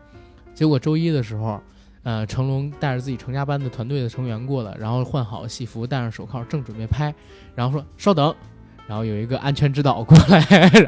[0.53, 1.61] 结果周一的时候，
[2.03, 7.13] 呃，成龙带着自己成家班的团队的成员过来，然后换好戏服，戴上手铐，正准备拍，
[7.53, 8.33] 然后说稍等，
[8.87, 10.39] 然后有一个安全指导过来，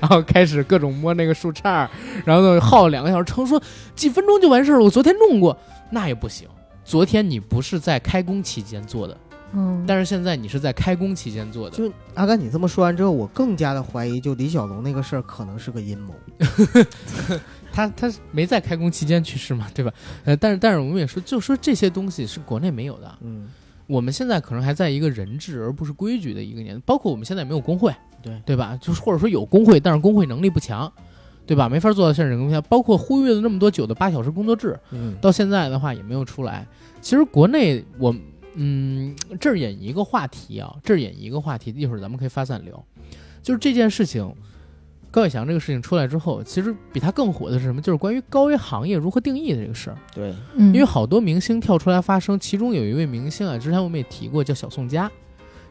[0.01, 1.88] 然后开始各种摸那个树杈，
[2.26, 3.26] 然后耗两个小时。
[3.26, 3.61] 成龙说
[3.93, 5.55] 几分钟就完事儿了，我昨天弄过，
[5.91, 6.47] 那也不行，
[6.84, 9.17] 昨天你不是在开工期间做的。
[9.54, 11.76] 嗯，但是现在你是在开工期间做的。
[11.76, 16.14] 就阿甘，你这么说完之后，我更加的怀疑，就李小龙那个事儿可能是个阴谋。
[17.72, 19.91] 他他没在开工期间去世嘛，对吧？
[20.26, 23.18] 呃，但是但是我们也说，就说这些东西是国内没有的。
[23.22, 23.47] 嗯，
[23.88, 28.78] 我们现在可能还在一个人治而不是规矩的一个年代，包括我们现在没有工会，对对吧？
[28.82, 30.91] 就是或者说有工会，但是工会能力不强，
[31.45, 31.68] 对吧？
[31.70, 32.62] 没法做到现人工作。
[32.64, 36.68] 包括呼吁了那么多久的八小时工作制，嗯，到现在的话也没有出来。
[37.02, 38.14] 其实国内我。
[38.62, 42.86] 嗯，这儿引一个话题啊，这儿引一个话题，一会儿咱们可以发散聊。
[43.41, 44.36] 就是这件事情，
[45.10, 47.82] 高伟翔这个事情出来之后，其实比他更火的是什么？
[47.82, 49.97] 就是关于高危行业如何定义的这个事儿。
[50.14, 55.10] 对，因为好多明星跳出来发声，其中有一位明星啊，之前我们也提过，叫小宋佳。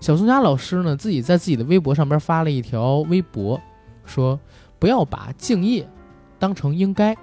[0.00, 3.60] 小宋佳老师呢，自己在自己的微博上边发了一条微博，
[4.06, 4.40] 说
[4.78, 5.86] 不要把敬业
[6.38, 7.14] 当成应该，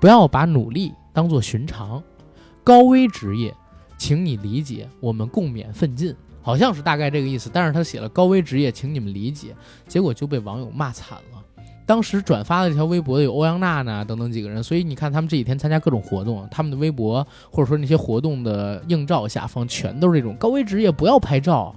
[0.00, 2.02] 不要把努力当做寻常，
[2.62, 3.54] 高危职业。
[3.96, 7.50] 请你理解，我们共勉奋进，好像是大概这个意思。
[7.52, 9.54] 但是他写了高危职业，请你们理解，
[9.86, 11.40] 结果就被网友骂惨了。
[11.86, 21.76] 当时转发的这条微博的有欧阳娜娜等等几个人，所以你看他们这几天参加各种活动，他们的微博或者说那些活动的映照下方，全都是这种高危职业，不要拍照，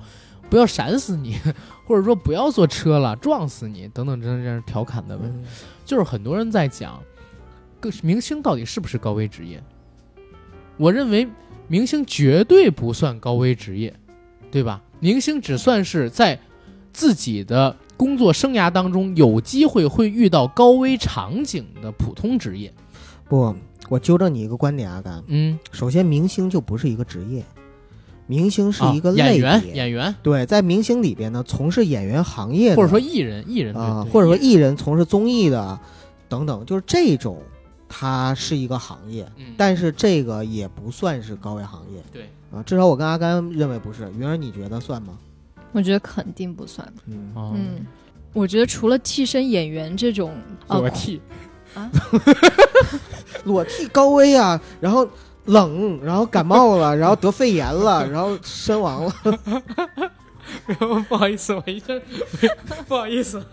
[0.50, 1.36] 不要闪死你，
[1.86, 5.20] 或者说不要坐车了，撞死你等等这样这样调侃的，
[5.86, 6.98] 就是很多人在讲，
[7.82, 9.62] 个明星到底是不是高危职业？
[10.78, 11.28] 我认为。
[11.68, 13.94] 明星绝对不算高危职业，
[14.50, 14.82] 对吧？
[15.00, 16.40] 明星只算是在
[16.94, 22.74] 自己的工作生涯当中有机会会遇到高危场景的普通职业。
[23.28, 23.54] 不，
[23.90, 25.22] 我纠正你一个观点，阿甘。
[25.28, 27.44] 嗯，首先，明星就不是一个职业，
[28.26, 29.62] 明星是一个演员。
[29.76, 35.78] 演员对，在明星里边呢，从事演员行业或者说艺人，艺人啊，或者说艺人从事综艺的
[36.30, 37.42] 等等，就是这种。
[37.90, 42.02] 它是一个行业，但是这个也不算是高危行业。
[42.12, 44.10] 对啊，至少我跟阿甘认为不是。
[44.18, 45.18] 云儿，你觉得算吗？
[45.72, 46.88] 我觉得肯定不算。
[47.06, 47.86] 嗯嗯，
[48.34, 50.34] 我觉得除了替身演员这种
[50.70, 51.22] 裸替
[51.76, 51.92] 啊，
[53.44, 55.08] 裸替高危啊，然后
[55.46, 59.14] 冷，然后感冒了， 然后得肺炎了，然后身亡了。
[61.10, 61.88] 不好意思，我一下
[62.88, 63.44] 不好意思。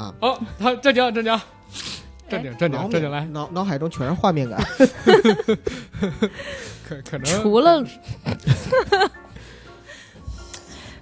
[0.00, 0.14] 啊！
[0.20, 1.40] 哦，他正经正经
[2.28, 4.58] 正经正经正经来，脑脑海中全是画面感。
[6.88, 7.84] 可可能除了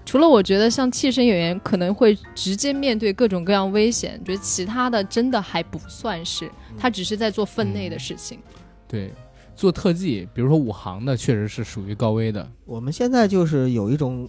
[0.05, 8.41] 除了我觉得像替身演员可能会直接面对各种各样危险，觉得其他的真的还不算是，他只是在做分内的事情。
[8.89, 9.13] 对，
[9.55, 12.51] 做特技，比如说武行的，确实是属于高危的。
[12.65, 14.29] 我们现在就是有一种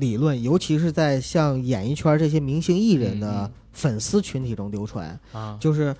[0.00, 5.94] 理论，尤其是在像演艺圈这些明星艺人嗯的嗯粉丝群体中流传，啊，就是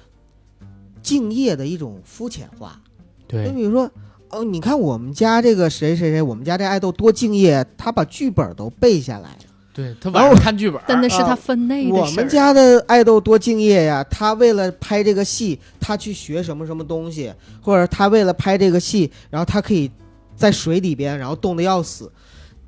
[1.02, 2.80] 敬业的一种肤浅化。
[3.28, 3.88] 对，你，比如说，
[4.30, 9.36] 哦，你看我们家这个谁谁谁，我们家这爱豆多敬业，他把剧本都背下来。
[9.72, 12.02] 对他晚上看剧本，但那是他分内的事。
[12.02, 14.04] 我们家的爱豆多敬业呀！
[14.10, 17.32] 他为了拍这个戏，他去学什么什么东西，
[17.62, 19.88] 或者他为了拍这个戏，然后他可以
[20.34, 22.10] 在水里边，然后冻得要死。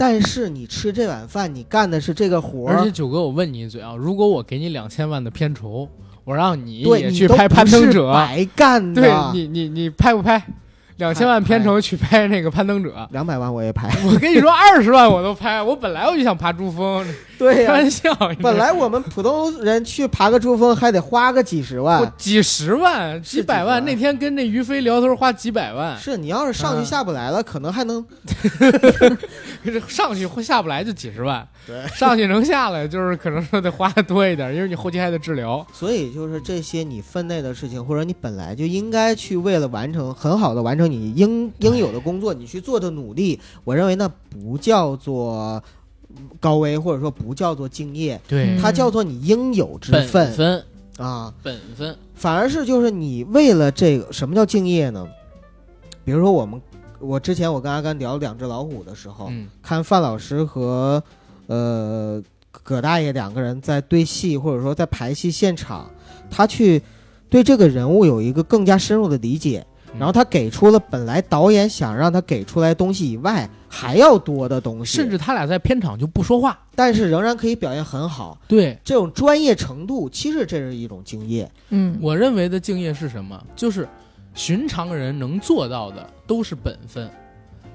[0.02, 5.88] 但是你吃这碗饭，你干的是这个活儿，而且九哥，我问你一嘴啊，如果我给你两千万的片酬，
[6.24, 9.12] 我让你也去拍《攀登者》，白干对。
[9.32, 10.44] 你，你你拍不拍？
[10.96, 15.62] 两千万片酬去拍那个《攀登者两百万我也拍。》，我跟你说，二十万我都拍。
[15.62, 17.06] 我本来我就想爬珠峰，
[17.42, 18.14] 对呀、开玩笑。
[18.40, 22.12] 本来我们普通人去爬个珠峰还得花个几十我万。
[22.16, 28.04] 几十万、是几百万，几十万那天跟那于飞聊天花几百万，是你要是上去嗯下不来了，可能还能
[29.88, 35.66] 上去会下不来就几十万，对，上去能下来就是可能说得花的多一点，因为你后期还得治疗。
[35.72, 45.62] 所以就是这些你分内的事情，或者你本来就应该去为了完成很好的完成你应应有的工作，你去做的努力，我认为那不叫做
[46.40, 48.56] 高危，或者说不叫做敬业，对。
[48.56, 48.58] 嗯。
[48.60, 50.32] 它叫做你应有之本分。
[50.32, 50.64] 分，
[50.98, 51.32] 啊。
[51.42, 55.06] 本分，反而是就是你为了这个什么叫敬业呢？
[56.04, 56.60] 比如说我们
[56.98, 59.48] 我之前我跟阿甘聊两只老虎的时候，嗯。
[59.62, 61.02] 看范老师和
[61.46, 65.90] 呃葛大爷两个人在对戏，或者说在排戏现场，
[66.30, 66.82] 他去
[67.30, 76.58] 对这个人物有一个更加深入的理解，嗯然后他给出了本来导演想让他给出来东西以外还要多的东西，甚至他俩在片场就不说话。
[76.74, 78.38] 但是仍然可以表现很好。
[78.48, 81.50] 对这种专业程度，其实这是一种敬业。
[81.68, 83.38] 嗯，我认为的敬业是什么？
[83.54, 83.86] 就是
[84.34, 87.10] 寻常人能做到的都是本分。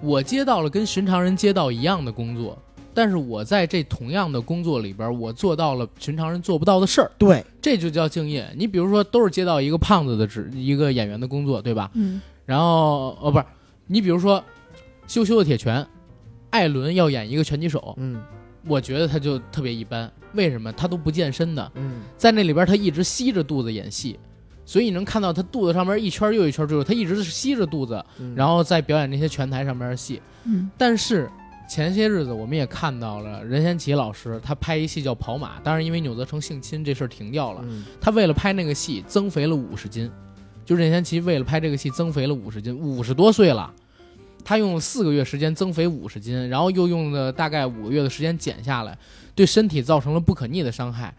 [0.01, 2.57] 我接到了跟寻常人接到一样的工作，
[2.97, 8.51] 但是我在这同样的工作里边，我做到了寻常人做不到的事儿，对，这就叫敬业。
[8.57, 11.91] 你比如说，都是接到一个胖子的职，一个演员的工作，对吧？
[11.93, 13.45] 嗯然后哦，不是，
[13.85, 14.43] 你比如说，
[15.05, 15.85] 羞羞的铁拳，
[16.49, 18.19] 艾伦要演一个拳击手，嗯
[18.65, 20.11] 我觉得他就特别一般。
[20.33, 20.73] 为什么？
[20.73, 24.17] 他都不健身的，嗯在那里边他一直吸着肚子演戏，
[24.65, 30.19] 所以你能看到他肚子上面一圈又一圈，就是他一直是吸着肚子，嗯，然后在表演那些拳台上面的戏。
[30.45, 31.29] 嗯但是
[31.67, 37.61] 前些日子我们也看到了任贤齐老师，他拍一戏叫《跑马》，当然因为钮泽成性侵这事儿停掉了。
[37.65, 40.09] 嗯他为了拍那个戏增肥了五十斤，
[40.65, 43.71] 就任贤齐为了拍这个戏增肥了五十斤，五十多岁了，
[44.45, 48.97] 他用了四个月时间增肥五十斤，然后又用了大概五个月的时间减下来，
[49.35, 51.13] 对身体造成了不可逆的伤害。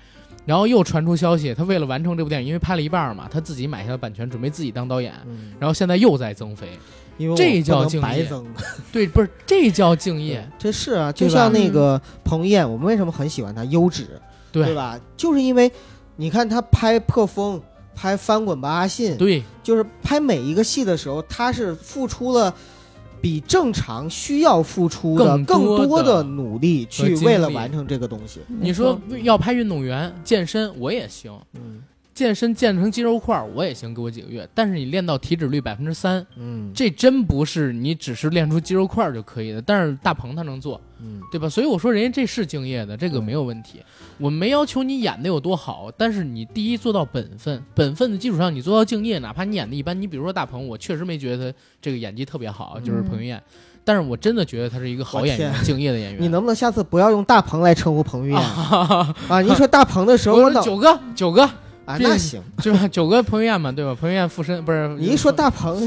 [0.46, 6.78] 然后又传出消息，他为了完成这部电影，因为拍了一半嘛，他自己买下了版权，准备自己当导演，嗯，然后现在又在增肥。
[7.18, 8.46] 因为 这叫敬业白增。
[8.90, 14.06] 对，不是这叫敬业，这是啊，就像那个彭于晏，我们为什么很喜欢他优质，
[14.50, 14.98] 对对吧？
[15.16, 15.70] 就是因为
[16.16, 17.60] 你看他拍破风、
[17.94, 22.54] 拍翻滚吧阿信，对就是拍每一个戏的时候，他是付出了
[23.20, 28.40] 比正常需要付出的更更多的努力，去为了完成这个东西。
[28.46, 31.82] 你说要拍运动员健身，我也行，嗯
[32.18, 34.46] 健身健成肌肉块儿我也行，给我几个月。
[34.52, 39.62] 但是你练到体脂率百分之三，嗯这真不是你只是练出肌肉块儿就可以的。
[39.62, 41.48] 但是大鹏他能做，嗯，对吧？
[41.48, 43.80] 所以我说人家这是敬业的，这个没有问题。
[44.18, 53.40] 我没要求你演的有多好，但是你第一做到本分，本分的基础上你做到敬业，哪怕你演的一般，你比如说大鹏，我确实没觉得他这个演技特别好，就是彭于晏。
[53.84, 56.20] 但是我真的觉得他是一个好演员，敬业的演员。
[56.20, 59.14] 你能不能下次不要用大鹏来称呼彭于晏啊？
[59.28, 59.40] 啊？
[59.40, 61.48] 你说大鹏的时候，我九哥，九哥
[61.88, 62.42] 啊，那行。
[62.58, 62.86] 是吧？
[62.88, 63.96] 九哥彭于晏嘛，对吧？
[63.98, 64.88] 彭于晏附身不是？
[64.98, 65.86] 你一说大鹏，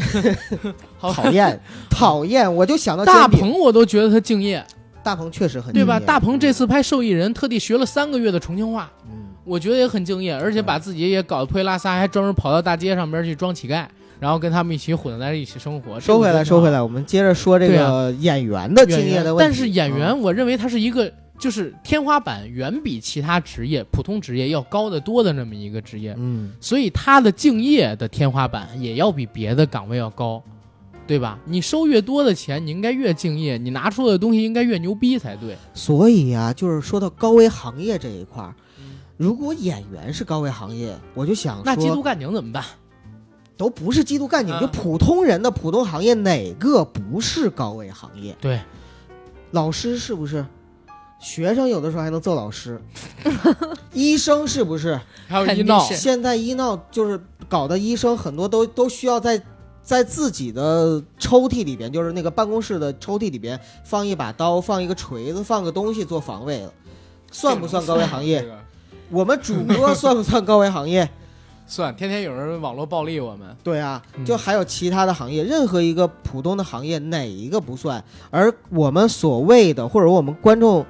[0.99, 1.59] 讨厌
[1.91, 4.65] 讨厌，我就想到大鹏，我都觉得他敬业，
[5.03, 5.99] 大鹏确实很对吧？
[5.99, 13.85] 大鹏这次拍受益人，特地学了三个月的重庆话，嗯我觉得也很敬业，而且把自己也搞得破衣拉撒，还专门跑到大街上边去装乞丐，
[14.19, 15.99] 然后跟他们一起混在一起生活。
[15.99, 16.79] 收回来，收回来。
[16.81, 19.47] 我们接着说这个演员的敬业的，问题。
[19.47, 21.11] 但是演员，嗯我认为他是一个
[21.41, 30.39] 就是天花板远比其他职业、普通职业要高得多的那么一个职业，嗯，所以他的敬业的天花板也要比别的岗位要高，
[31.07, 31.39] 对吧？
[31.45, 35.57] 你收越多的钱，你应该越敬业，你拿出的东西应该越牛逼才对。
[35.73, 42.63] 所以啊，就是说到高危行业这一块儿嗯，如果演员是高危行业，我就想那缉毒，干警怎么办？
[43.57, 48.37] 都不是缉毒干警，啊就普通人的普通行业，哪个不是高危行业？
[48.39, 48.59] 对，
[49.49, 50.45] 老师是不是？
[51.21, 52.81] 学生有的时候还能揍老师，
[53.93, 54.99] 医生是不是？
[55.27, 57.17] 还有医闹，现在医闹就是
[57.47, 59.41] 搞的医生很多都都需要在
[59.83, 66.73] 在自己的抽屉里边，就是那个办公室的抽屉里边放一把刀，放一个锤子，放个东西做防卫了，
[67.31, 68.47] 算不算高危行业这？
[68.47, 68.57] 个
[69.11, 71.07] 我们主播算不算高危行业？
[71.67, 73.55] 算，天天有人网络暴力我们。
[73.63, 78.03] 对啊，嗯就还有其他的行业，任何一个普通的行业，哪一个不算？
[78.29, 80.85] 而我们所谓的，或者我们观众，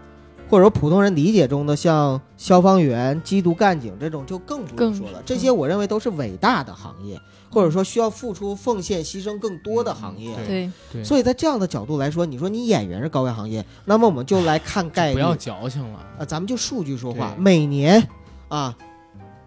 [0.51, 5.23] 或者说普通人理解中的，像消防员、缉毒干警这种，就更不用说了。
[5.25, 7.17] 这些我认为都是伟大的行业，
[7.49, 10.35] 或者说需要付出、奉献、牺牲更多的行业。
[10.35, 15.13] 对对，对，所以在这样的角度来说，你说你演员是高危行业，那么我们就来看概率。
[15.13, 15.99] 不要矫情了。
[16.19, 17.33] 啊，咱们就数据说话。
[17.39, 18.05] 每年
[18.49, 18.75] 啊，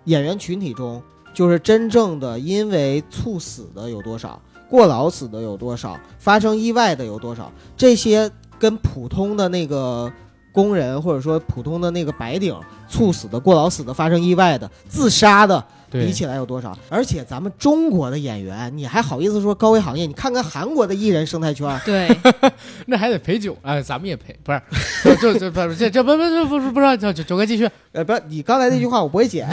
[0.05, 1.03] 演员群体中，
[1.35, 4.41] 就是真正的因为猝死的有多少，
[4.71, 10.11] 过劳死的有多少，发生意外的有多少，这些跟普通的那个
[10.55, 12.57] 工人或者说普通的那个白领
[12.89, 15.63] 猝死的、过劳死的、发生意外的、自杀的。
[15.91, 16.77] 比，起来有多少？
[16.89, 20.07] 而且咱们中国的演员，你还好意思说高危行业？
[20.07, 22.09] 你看看韩国的艺人生态圈，对，
[22.87, 24.61] 那还得陪酒，哎，咱们也陪，不是，
[25.23, 27.71] 就就不是这这不不不不不不是，九哥继续。
[27.93, 29.49] 呃，不，你刚才那句话我不会剪。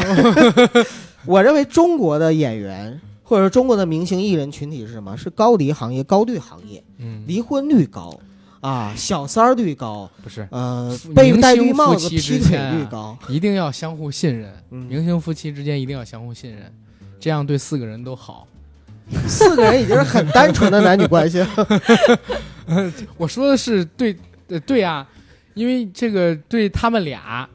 [1.28, 5.16] 我认为中国的演员或者说中国的明星艺人群体是什么？
[5.16, 8.20] 是高离行业、高率行业，嗯，离婚率高
[8.62, 13.18] 啊，小三儿率高，不是，呃，被戴绿帽子、劈腿率高。
[13.28, 16.72] 一定要相互信任，嗯，明星夫妻之间一定要相互信任，
[17.20, 18.48] 这样对四个人都好。
[19.28, 21.48] 四个人已经是很单纯的男女关系了。
[23.18, 24.16] 我说的是对，
[24.48, 25.06] 呃，对啊，
[25.54, 27.50] 因为这个对他们俩，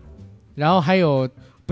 [0.54, 1.26] 然后还有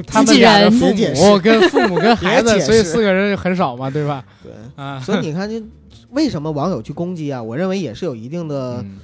[0.06, 4.24] 他们俩的父母跟父母跟孩子，所以四个人很少嘛，对吧？
[4.42, 5.60] 对，啊，所以你看，就
[6.10, 7.42] 为什么网友去攻击啊？
[7.42, 8.98] 我认为也是有一定的嗯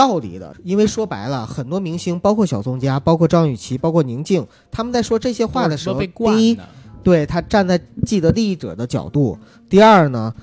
[0.00, 6.58] 道理的，因为说白了，很多明星，包括小宋佳，包括张雨绮，包括宁静，他们在说这些话的时候，第一，
[7.02, 9.36] 对他站在既得利益者的角度；
[9.68, 10.34] 第二呢，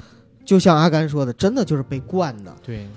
[0.45, 2.53] 就像阿甘说的，真的就是被惯的。
[2.63, 2.87] 对，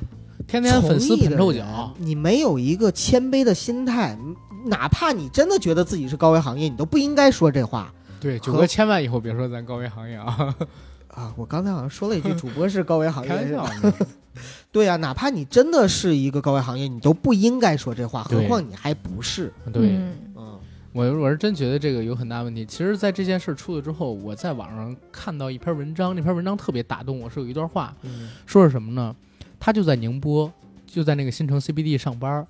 [0.46, 4.18] 天天粉丝捧臭脚，你没有一个谦卑的心态，
[4.66, 7.90] 哪怕你真的觉得自己是高危行业，你都不应该说这话
[8.20, 10.54] 对，九和哥千万以后别说咱高危行业啊，
[11.08, 11.32] 啊！
[11.36, 14.06] 我刚才好像说了一句，主播是高危行开玩业，是吧笑。
[14.72, 19.52] 对呀、哪怕你真的是一个高危行业，你都不应该说这话，何况你还不是。
[19.72, 20.58] 对，嗯嗯
[20.92, 22.64] 我我是真觉得这个有很大问题。
[22.66, 29.14] 其实，在这件事出了之后，我在网上看到一篇文章，那篇文章特别打动我，是有一段话，嗯说是什么呢？
[29.58, 30.52] 他就在宁波，
[30.86, 32.46] 就在那个新城 CBD 上班。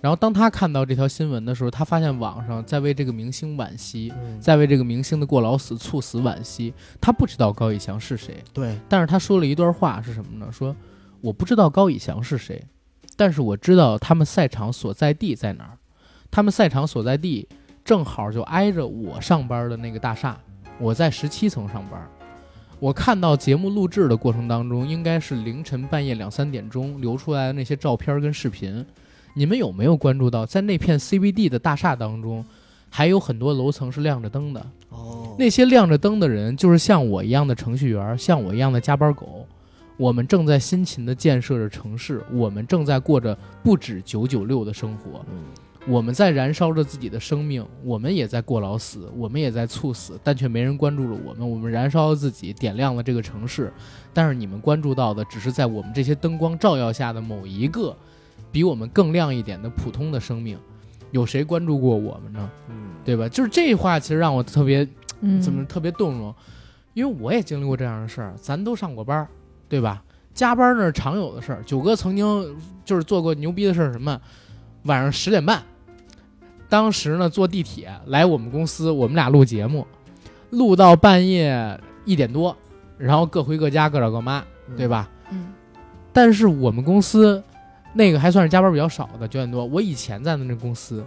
[0.00, 6.72] 然后当他看到这条新闻的时候，他发现网上在为这个明星惋惜，嗯，在为这个明星的过劳死、猝死惋惜。
[7.00, 10.50] 他不知道高以翔是谁，对，但是他说了一段话是什么呢？
[10.52, 10.74] 说
[11.20, 12.64] 我不知道高以翔是谁，
[13.16, 15.78] 但是我知道他们赛场所在地在哪儿。
[16.30, 17.48] 他们赛场所在地
[17.84, 20.38] 正好就挨着我上班的那个大厦，
[20.78, 22.06] 我在十七层上班。
[22.78, 28.84] 我看到节目录制的过程当中，应该是凌晨半夜两三点钟流出来的那些照片跟视频。
[29.34, 32.44] 你们有没有关注到，在那片 CBD 的大厦当中，
[32.90, 34.66] 还有很多楼层是亮着灯的？
[34.90, 39.45] 哦，那些亮着灯的人，就是像我一样的程序员，像我一样的加班狗。
[39.96, 45.44] 我们正在辛勤地建设着城市，我们正在过着不止九九六的生活，嗯
[45.88, 51.48] 我们在燃烧着自己的生命，我们也在过劳死，我们也在猝死，但却没人关注了我们。
[51.48, 53.72] 我们燃烧了自己，点亮了这个城市，
[54.12, 57.96] 但是你们关注到的只是在我们这些灯光照耀下的某一个
[58.50, 60.58] 比我们更亮一点的普通的生命。
[61.12, 62.50] 有谁关注过我们呢？
[62.68, 63.28] 嗯，对吧？
[63.28, 64.86] 就是这话，其实让我特别
[65.20, 66.34] 嗯，怎么特别动容，
[66.94, 69.28] 因为我也经历过这样的事儿，咱都上过班儿，
[69.68, 70.02] 对吧？
[70.34, 71.62] 加班儿那是常有的事儿。
[71.64, 74.20] 九哥曾经就是做过牛逼的事儿，什么
[74.82, 75.62] 晚上十点半，
[76.68, 79.86] 当时呢坐地铁来我们公司，我们俩录节目，
[80.50, 82.54] 录到半夜一点多，
[82.98, 84.44] 然后各回各家，各找各妈，
[84.76, 85.08] 对吧？
[85.30, 85.52] 嗯
[86.12, 87.42] 但是我们公司
[87.92, 89.64] 那个还算是加班比较少的，九点多。
[89.64, 91.04] 我以前在的那公司，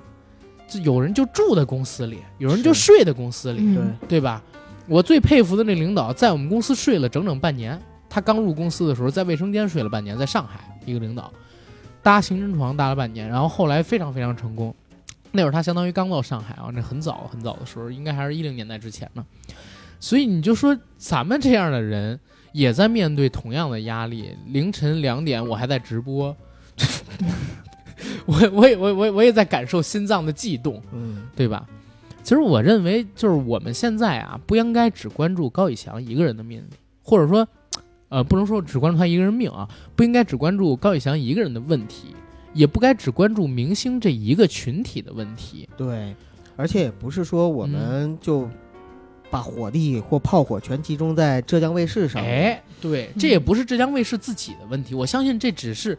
[0.67, 4.41] 就有人就住在公司里，有人就睡在公司里，嗯对，对吧？
[4.87, 7.79] 我最佩服的那领导，在我们公司睡了整整半年。
[8.09, 11.31] 他刚入公司的时候，在卫生间睡了半年，在上海一个领导
[12.01, 14.73] 搭行人床搭了半年，然后后来非常非常成功。
[15.31, 19.23] 那会儿他相当于刚到上海啊，那很早很早的时候，应该还是一零年代之前呢。
[19.99, 22.19] 所以你就说咱们这样的人
[22.51, 26.35] 也在面对同样的压力，凌晨两点我还在直播，
[28.25, 31.67] 我我也我我我也在感受心脏的悸动，嗯对吧？
[32.23, 36.65] 其实我认为，就是我们现在啊，不应该只关注高以翔一个人的命运，
[37.03, 37.47] 或者说，
[38.09, 42.15] 呃，不能说只关注他一个人命啊，不应该只关注高以翔一个人的问题，
[42.53, 45.69] 也不该只关注明星这一个群体的问题。
[45.77, 46.15] 对，
[46.55, 48.49] 而且也不是说我们就
[49.29, 52.31] 把火力或炮火全集中在浙江卫视上面。
[52.31, 55.95] 哎，对，这也不是浙江卫视自己的问题，我相信这只是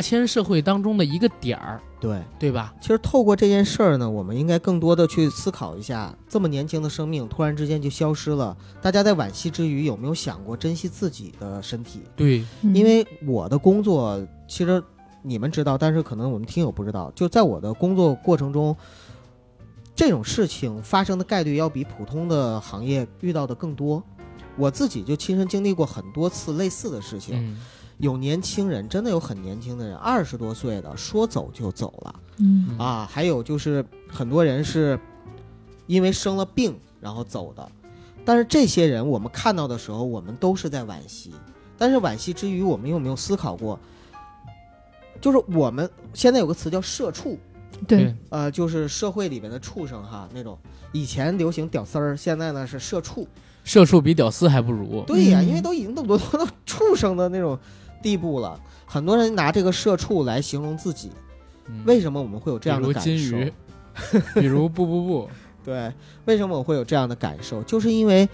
[0.00, 2.74] 大千社会当中的一个点儿，对，对吧？
[2.80, 12.00] 其实透过这件事儿呢，我们应该更多的去思考一下，这么年轻的生命突然之间就消失了，大家在惋惜之余有没有想过珍惜自己的身体？
[12.16, 14.82] 对，嗯因为我的工作其实
[15.20, 18.74] 你们知道，但是可能我们听友不知道，就在我的工作过程中，
[19.94, 24.02] 这种事情发生的概率要比普通的行业遇到的更多。
[24.56, 27.58] 我自己就亲身经历过很多次类似的事情，嗯，
[28.00, 32.14] 有年轻人真的有很年轻的人，二十多岁的说走就走了。
[32.38, 34.98] 嗯啊，还有就是很多人是
[35.86, 37.70] 因为生了病然后走的，
[38.24, 41.32] 但是这些人我们看到的时候，我们都是在惋惜。
[41.76, 43.78] 但是惋惜之余，我们有没有思考过？
[45.20, 47.38] 就是我们现在有个词叫“社畜”，
[47.86, 50.58] 对，呃，就是社会里面的畜生哈，那种
[50.92, 53.28] 以前流行屌丝儿，现在呢是社畜。
[53.64, 55.04] 社畜比屌丝还不如。
[55.06, 57.58] 对呀、嗯因为都已经都都都到畜生的那种
[58.02, 61.10] 地步了，很多人拿这个社畜来形容自己。
[61.68, 63.04] 嗯为什么我们会有这样的感受？
[63.04, 63.52] 金鱼，
[64.34, 65.30] 比如不不不，
[65.64, 65.92] 对，
[66.24, 67.62] 为什么我会有这样的感受？
[67.62, 68.28] 就是因为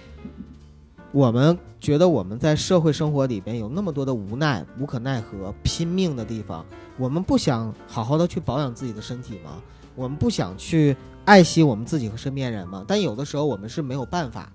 [1.12, 6.64] 我们觉得我们在社会生活里边有那么多的无奈、无可奈何、拼命的地方，
[6.96, 9.62] 我们不想好好的去保养自己的身体吗？
[9.94, 12.84] 我们不想去爱惜我们自己和身边人吗？
[12.88, 14.50] 但有的时候我们是没有办法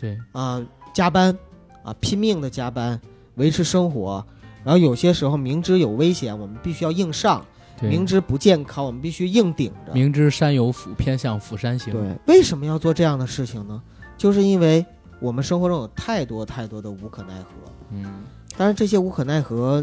[0.00, 0.60] 对，啊、
[0.92, 1.36] 加班
[1.84, 3.00] 啊、拼命的加班
[3.40, 4.22] 维持生活，
[4.62, 7.40] 然后有些时候明知有危险，我们必须要硬上；
[7.80, 9.94] 明知不健康，我们必须硬顶着。
[9.94, 11.90] 明知山有虎，偏向虎山行。
[11.90, 13.82] 对，为什么要做这样的事情呢？
[14.18, 14.84] 就是因为
[15.20, 17.48] 我们生活中有太多太多的无可奈何。
[17.92, 18.24] 嗯，
[18.58, 19.82] 但是，这些无可奈何，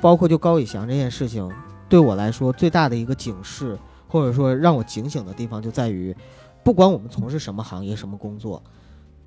[0.00, 1.50] 包括就高以翔这件事情，
[1.88, 3.76] 对我来说最大的一个警示，
[4.06, 6.16] 或者说让我警醒的地方，就在于，
[6.62, 8.62] 不管我们从事什么行业、什么工作，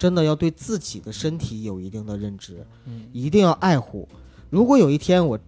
[0.02, 4.10] 真的要对自己的身体有一定的认知，嗯一定要爱护。
[4.50, 5.40] 如果有一天我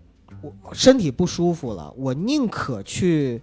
[0.44, 3.42] 我身体不舒服了，我宁可去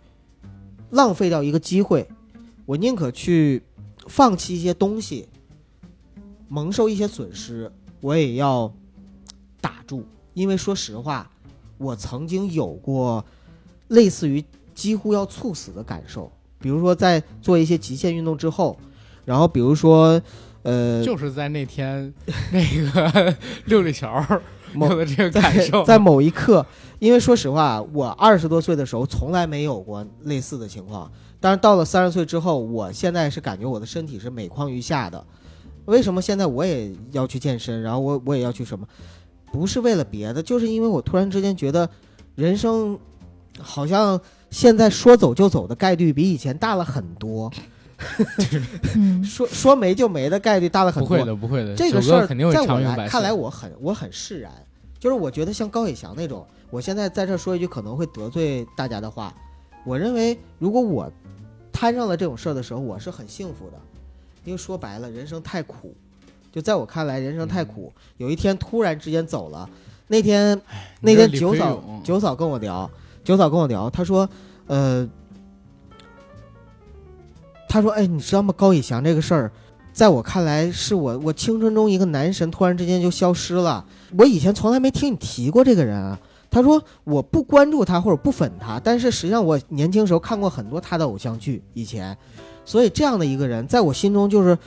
[0.91, 2.09] 浪费掉一个机会，
[2.65, 3.61] 我宁可去
[4.07, 5.27] 放弃一些东西，
[6.47, 8.73] 蒙受一些损失，我也要
[9.61, 10.07] 打住。
[10.35, 11.29] 因为说实话，
[11.77, 13.25] 我曾经有过
[13.89, 14.45] 类似于
[14.77, 16.31] 几乎要猝死的感受，
[16.61, 18.79] 比如说在做一些极限运动之后，
[19.25, 20.23] 然后比如说，
[20.63, 22.13] 呃，就是在那天
[22.53, 24.25] 那个六里桥
[24.75, 26.65] 某有的这个在感受，在某一刻，
[26.99, 35.25] 因为说实话，我二十多岁的时候从来没有过类似的情况，但是到了三十岁之后，我现在是感觉我的身体是每况愈下的。
[35.87, 38.87] 为什么现在我也要去健身，然后我我也要去什么？
[39.51, 41.89] 不是为了别的，就是因为我突然之间觉得，
[42.37, 42.97] 人生
[43.59, 47.63] 好像现在说走就走的概率比以前大了很多，嗯
[49.25, 51.09] 说说没就没的概率大了很多。
[51.09, 52.81] 不会的，不会的，这个事儿在我。
[52.81, 54.51] 来看来，我很我很释然，
[54.99, 59.35] 就是我觉得像高以翔那种，我现在在这说一句可能会得罪大家的话，
[59.85, 61.11] 我认为如果我
[61.73, 63.79] 摊上了这种事儿的时候，我是很幸福的，
[64.45, 65.95] 因为说白了，人生太苦，
[66.53, 67.93] 就在我看来，人生太苦。
[68.17, 69.69] 有一天突然之间走了，
[70.09, 70.61] 那天
[71.01, 72.91] 那天九嫂九嫂跟我聊，
[73.23, 74.29] 九嫂跟我聊，她说，
[74.67, 75.09] 呃，
[77.71, 78.53] 她说，哎，你知道吗？
[78.57, 79.53] 高以翔这个事儿，
[79.93, 83.85] 在我看来，是我我青春中一个男神突然之间就消失了。
[84.19, 86.19] 我以前从来没听你提过这个人啊。
[86.51, 92.17] 他说我不关注他或者不粉他，但是实际上我年轻时候看过很多他的偶像剧，以前，
[92.65, 94.59] 所以这样的一个人，在我心中就是。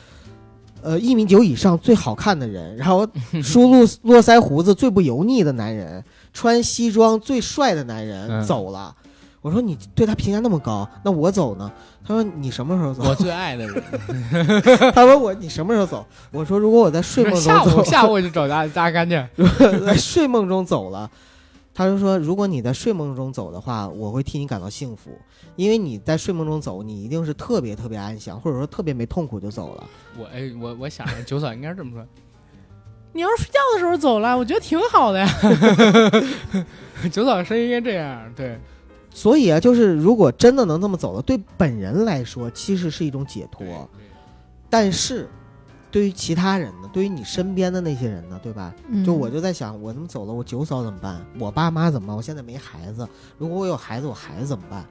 [0.85, 3.07] 呃，一米九以上最好看的人，然后
[3.41, 8.93] 梳路 络腮胡子最不油腻的男人，穿西装最帅的男人、嗯走了。
[9.43, 11.71] 我说你对他评价那么高，那我走呢？
[12.03, 13.03] 他说你什么时候走？
[13.03, 13.83] 我最爱的人，
[14.95, 16.03] 他问我你什么时候走？
[16.31, 19.23] 我说如果我在睡梦中下午走，下午我就找大大干净。
[19.85, 21.11] 在睡梦中走了。
[21.75, 25.09] 他就说，如果你在睡梦中走的话，我会替你感到幸福，
[25.55, 29.83] 因为你在睡梦中走，你一定是特别特别安详，或者说特别没痛苦就走了。
[30.17, 32.05] 我哎，我我想着九嫂应该是这么说。
[33.11, 35.27] 你要是睡觉的时候走了，我觉得挺好的呀。
[37.11, 38.59] 九嫂声音应该这样，对，
[39.13, 43.65] 所以啊，就是如果真的能这么走了，对本人来说其实是一种解脱。
[44.69, 45.29] 但是，
[45.91, 46.89] 对于其他人呢？
[46.91, 48.39] 对于你身边的那些人呢？
[48.41, 48.73] 对吧？
[48.89, 51.23] 嗯就我就在想，我他妈走了，我九嫂怎么办？
[51.37, 52.17] 我爸妈怎么办？
[52.17, 53.07] 我现在没孩子，
[53.37, 54.83] 如果我有孩子，我孩子怎么办？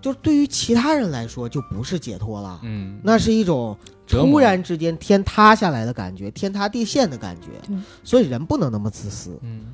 [0.00, 7.50] 就是对于其他人来说，就不是解脱了，嗯，那是一种突然之间天塌下来的感觉，天塌地陷的感觉。
[8.02, 9.38] 所以人不能那么自私。
[9.42, 9.66] 嗯，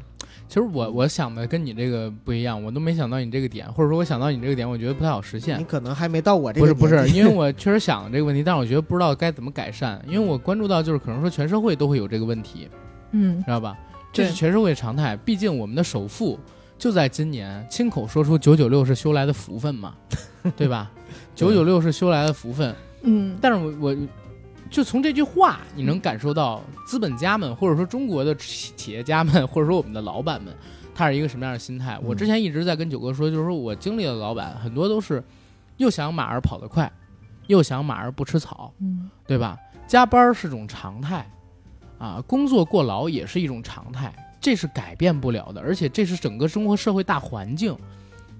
[0.48, 5.64] 其实我我想的跟你这个不一样，我都没想到你这个点，或者说我想到你这个点，我觉得不太好实现你。
[5.64, 12.68] 可能还没到我这个不是不是，因为我确实想这个问题，但是我觉得不知道该怎么改善，因为我关注到就是可能说全社会都会有这个问题，
[13.12, 13.76] 嗯知道吧？
[14.10, 16.38] 这是全社会常态，毕竟我们的首富
[16.78, 19.94] 就在今年亲口说出“九九六是修来的福分”嘛，
[20.56, 20.90] 对吧？
[21.36, 23.96] 九九六是修来的福分，嗯但是我我
[24.70, 30.54] 就从这句话，你能感受到资本家们，或者说中国的企企业家们，或者说我们的老板们，
[30.94, 31.98] 他是一个什么样的心态？
[32.02, 35.22] 我之前一直在跟九哥说，就是说我经历的老板很多都是
[35.78, 36.90] 又想马儿跑得快，
[37.46, 39.58] 又想马儿不吃草，嗯对吧？
[39.86, 41.26] 加班儿是种常态，
[41.98, 47.74] 啊，工作过劳也是一种常态，这是改变不了的，而且这是整个中国社会大环境。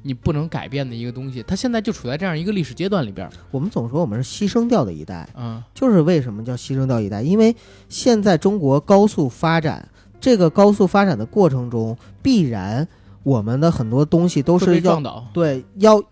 [0.02, 7.20] 你不能改变的一个东西，它现在就处在这样一个历史阶段里边，我们总说我们是牺牲掉的一代，嗯，就是为什么叫牺牲掉一代？
[7.20, 7.54] 因为
[7.88, 9.88] 现在中国高速发展，
[10.20, 12.86] 这个高速发展的过程中，必然
[13.22, 16.02] 我们的很多东西都是要撞倒，对要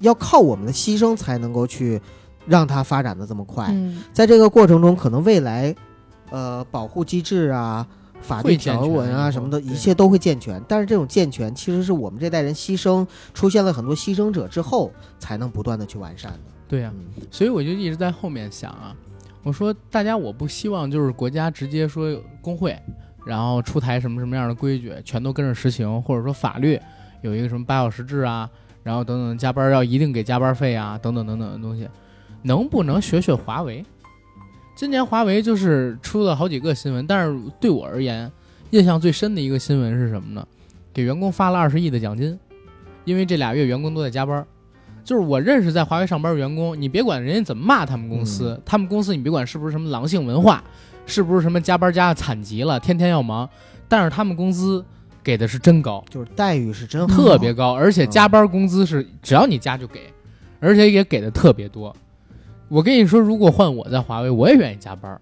[0.00, 2.00] 要靠我们的牺牲才能够去
[2.46, 3.68] 让它发展的这么快。
[3.70, 5.74] 嗯在这个过程中，可能未来
[6.30, 7.86] 呃保护机制啊。
[8.22, 10.62] 法律条文啊什么的，一切都会健全。
[10.68, 16.38] 但是这种健全，其实是我们这代人牺牲，出现了很多牺牲者之后，才能不断的去完善的。
[16.68, 18.96] 对呀、嗯所以我就一直在后面想啊，
[19.42, 22.74] 我说大家我不希望就是国家直接说工会，
[23.26, 26.80] 然后出台什么什么样的规矩，全都跟着实行，或者说法律
[27.20, 28.48] 有一个什么八小时制啊，
[28.82, 31.88] 然后等等加班要一定给加班费啊，等等等等的东西，
[32.42, 33.84] 能不能学学华为？
[34.74, 38.30] 今年华为就是出了好几个新闻，但是对我而言，
[38.70, 40.46] 印象最深的一个新闻是什么呢？
[40.92, 42.38] 给员工发了二十亿的奖金，
[43.04, 44.44] 因为这俩月员工都在加班。
[45.04, 50.62] 就是我认识在华为上班的员工，你别管人家怎么骂他们公司，他们公司你别管是不是什么狼性文化，
[51.06, 53.48] 是不是什么加班加的惨极了，天天要忙，
[53.88, 54.84] 但是他们工资
[55.22, 60.00] 给的是真高，就是待遇是真好特别高，而且加班工资是只要你加就给，
[60.60, 61.94] 而且也给的特别多。
[62.72, 65.20] 我跟你说，如果换我在华为，我也愿意加班。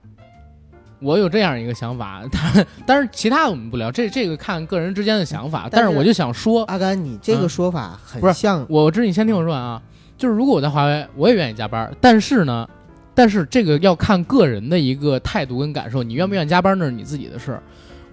[1.01, 5.63] 我有这样一个想法， 但但是其他的我们不聊，这这个看个人之间的想法。
[5.63, 9.83] 但但是是我就想说，阿甘，你这个嗯说法很不是像我知道你先听我说完啊，
[10.17, 12.69] 就是如果我在华为，我也愿意加班，但是呢，
[13.17, 17.61] 但是这个要看个人的一个态度跟感受，你愿不愿意加班那是你自己的事儿。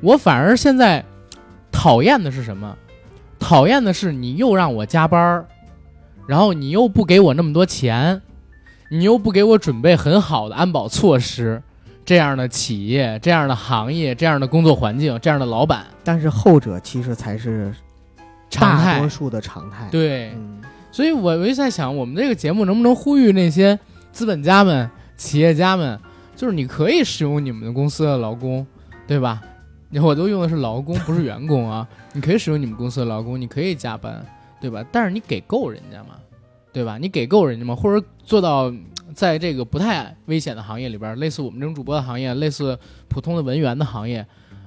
[0.01, 1.05] 我反而现在
[1.71, 2.75] 讨厌的是什么？
[3.37, 5.45] 讨厌的是你又让我加班，
[6.25, 8.19] 然后你又不给我那么多钱，
[8.89, 11.61] 你又不给我准备很好的安保措施。
[12.05, 17.73] 这样的企业、这样的行业、这样的工作环境、这样的老板，但是后者其实才是
[18.49, 23.77] 常态大多数的常态。，对，嗯，所以我我就在想，我们这个节目能不能呼吁那些
[24.13, 25.99] 资本家们、企业家们，
[26.33, 28.65] 就是你可以使用你们的公司的劳工，
[29.05, 29.41] 对吧？
[30.01, 31.85] 我都用的是劳工，不是员工啊。
[32.13, 34.25] 你可以使用你们公司的劳工，你可以加班，
[34.61, 34.81] 对吧？
[34.93, 36.11] 但是你给够人家嘛，
[36.77, 36.99] 对吧？
[36.99, 38.71] 你给够人家吗，或者做到
[39.15, 44.23] 在这个不太危险的行业里边，类似我们这种主播的行业，类似普通的文员的行业。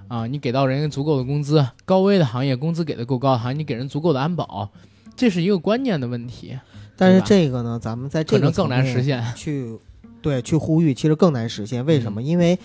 [0.09, 4.69] 啊，你给到人家足够的工资，高危的行业工资给的够高的行业，你给人足够的安保，
[5.15, 6.59] 这是一个观念的问题。
[6.97, 9.25] 但是这个呢，咱们在这个更难实现。
[9.37, 9.79] 去
[10.21, 11.87] 对去呼吁，其实更难实现。
[11.87, 12.21] 为什么？
[12.21, 12.59] 嗯因为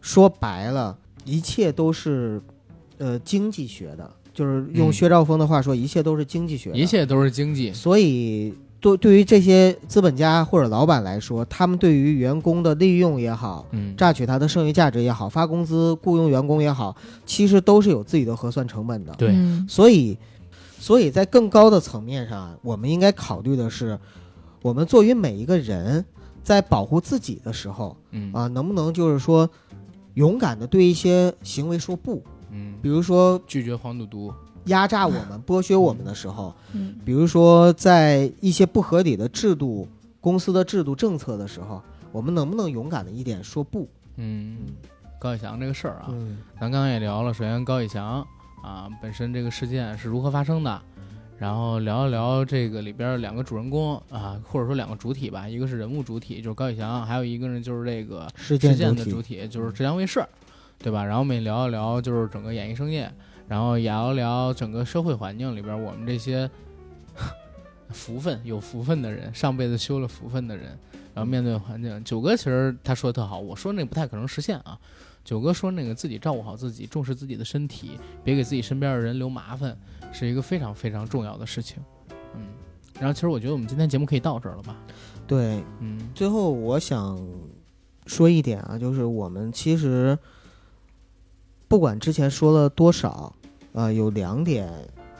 [0.00, 2.40] 说白了，一切都是
[2.98, 6.70] 呃经济学的，就是用嗯薛兆丰的话说，一切都是经济学。
[6.70, 7.72] 一切都是经济。
[7.72, 19.12] 所以，对对于这些资本家或者老板来说，他们对于员工的利用也好，嗯，榨取他的剩余价值也好，发工资雇佣员工也好，其实都是有自己的核算成本的。
[19.14, 20.16] 对，嗯所以，
[20.78, 23.98] 所以在更高的层面上，我们应该考虑的是，
[24.62, 26.04] 我们作为每一个人，
[26.44, 29.48] 在保护自己的时候嗯啊，能不能就是说，
[30.14, 32.22] 勇敢的对一些行为说不，
[32.52, 34.32] 嗯，比如说拒绝黄赌毒。
[34.66, 39.88] 压榨我们、剥削我们的时候，嗯比如说在一些不合理的制度、
[40.20, 43.88] 公司的制度政策的时候，我们能不能勇敢的一点说不？
[44.16, 44.56] 嗯，
[45.18, 47.32] 高以翔这个事儿啊，嗯咱刚刚也聊了。
[47.34, 48.26] 首先，高以翔
[48.62, 50.82] 啊，本身这个事件是如何发生的，
[51.38, 60.24] 然后聊一聊这个里边两个主人公啊，或者说两个主体吧，一个是人物主体，就是高以翔，还有一个呢就是这个事事件的主体主体，就是浙江卫视，
[60.78, 61.04] 对吧？
[61.04, 63.12] 然后我们也聊一聊就是整个演艺生业，
[63.48, 66.50] 然后聊一聊整个社会环境里边我们这些
[67.90, 70.78] 福分有福分的人，上辈子修了福分的人，
[71.14, 74.78] 然后面对环境，九哥其实他说的特好，我说那个不太可能实现啊。
[75.24, 79.76] 九哥说那个自己照顾好自己，重视自己的身体，别给自己身边的人留麻烦，
[80.12, 81.82] 是一个非常非常重要的事情。
[82.34, 82.42] 嗯，
[83.00, 84.76] 然后其实我觉得我们今天节目可以到这儿了吧？
[85.26, 87.20] 对，嗯最后我想
[88.06, 90.16] 说一点啊，就是我们其实
[91.66, 93.34] 不管之前说了多少，
[93.76, 94.72] 呃，有两点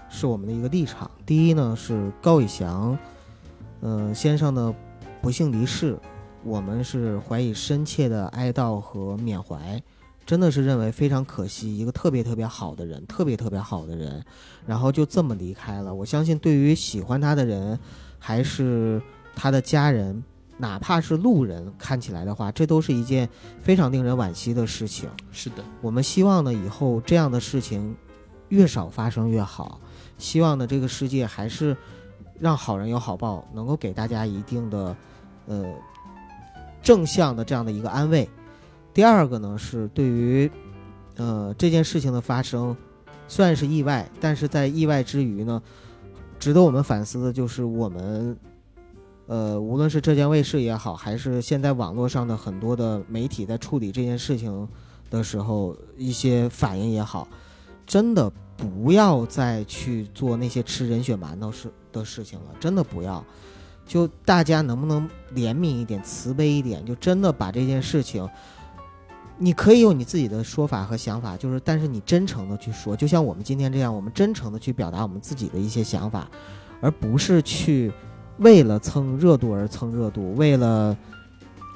[0.09, 1.11] 是我们的一个立场。
[1.27, 2.99] 第一呢是高以翔，
[3.81, 4.75] 呃先生的
[5.21, 5.99] 不幸离世，
[6.43, 9.81] 我们是怀以深切的哀悼和缅怀。
[10.25, 14.25] 真的是认为非常可惜，一个特别特别好的人，特别特别好的人，
[14.67, 15.95] 然后就这么离开了。
[15.95, 17.79] 我相信，对于喜欢他的人，
[18.19, 19.01] 还是
[19.37, 20.25] 他的家人，
[20.57, 23.29] 哪怕是路人看起来的话，这都是一件
[23.61, 25.11] 非常令人惋惜的事情。
[25.31, 27.95] 是的，我们希望呢，以后这样的事情
[28.49, 29.81] 越少发生越好。
[30.19, 31.77] 希望呢，这个世界还是
[32.39, 34.97] 让好人有好报，能够给大家一定的
[35.47, 35.65] 呃
[36.83, 38.29] 正向的这样的一个安慰。
[38.95, 40.51] 第二个呢，是对于
[41.17, 42.75] 呃这件事情的发生，
[43.29, 45.63] 虽然是意外，但是在意外之余呢，
[46.39, 48.37] 值得我们反思的就是我们
[49.27, 54.67] 呃无论是浙江卫视也好，还是现在网络上的很多的媒体在处理这件事情
[55.11, 57.29] 的时候，一些反应也好，
[57.87, 63.25] 真的不要再去做那些吃人血馒头事的事情了，真的不要。
[63.87, 66.85] 就大家能不能怜悯一点、慈悲一点？
[66.85, 68.29] 就真的把这件事情。
[69.39, 76.27] 你可以有你自己的说法和想法，就是但是你真诚的去说，就像我们今天这样，我们真诚的去表达我们自己的一些想法，
[76.81, 77.93] 而不是去
[78.39, 80.97] 为了蹭热度而蹭热度，为了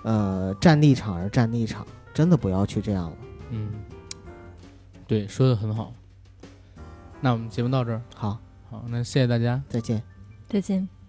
[0.04, 3.16] 呃站立场而站立场，真的不要去这样了。
[3.50, 3.68] 嗯，
[5.06, 5.92] 对，说的很好。
[7.20, 8.38] 那我们节目到这儿，好，
[8.70, 9.62] 好，那谢谢大家。
[9.68, 10.02] 再见。
[10.48, 10.99] 再见。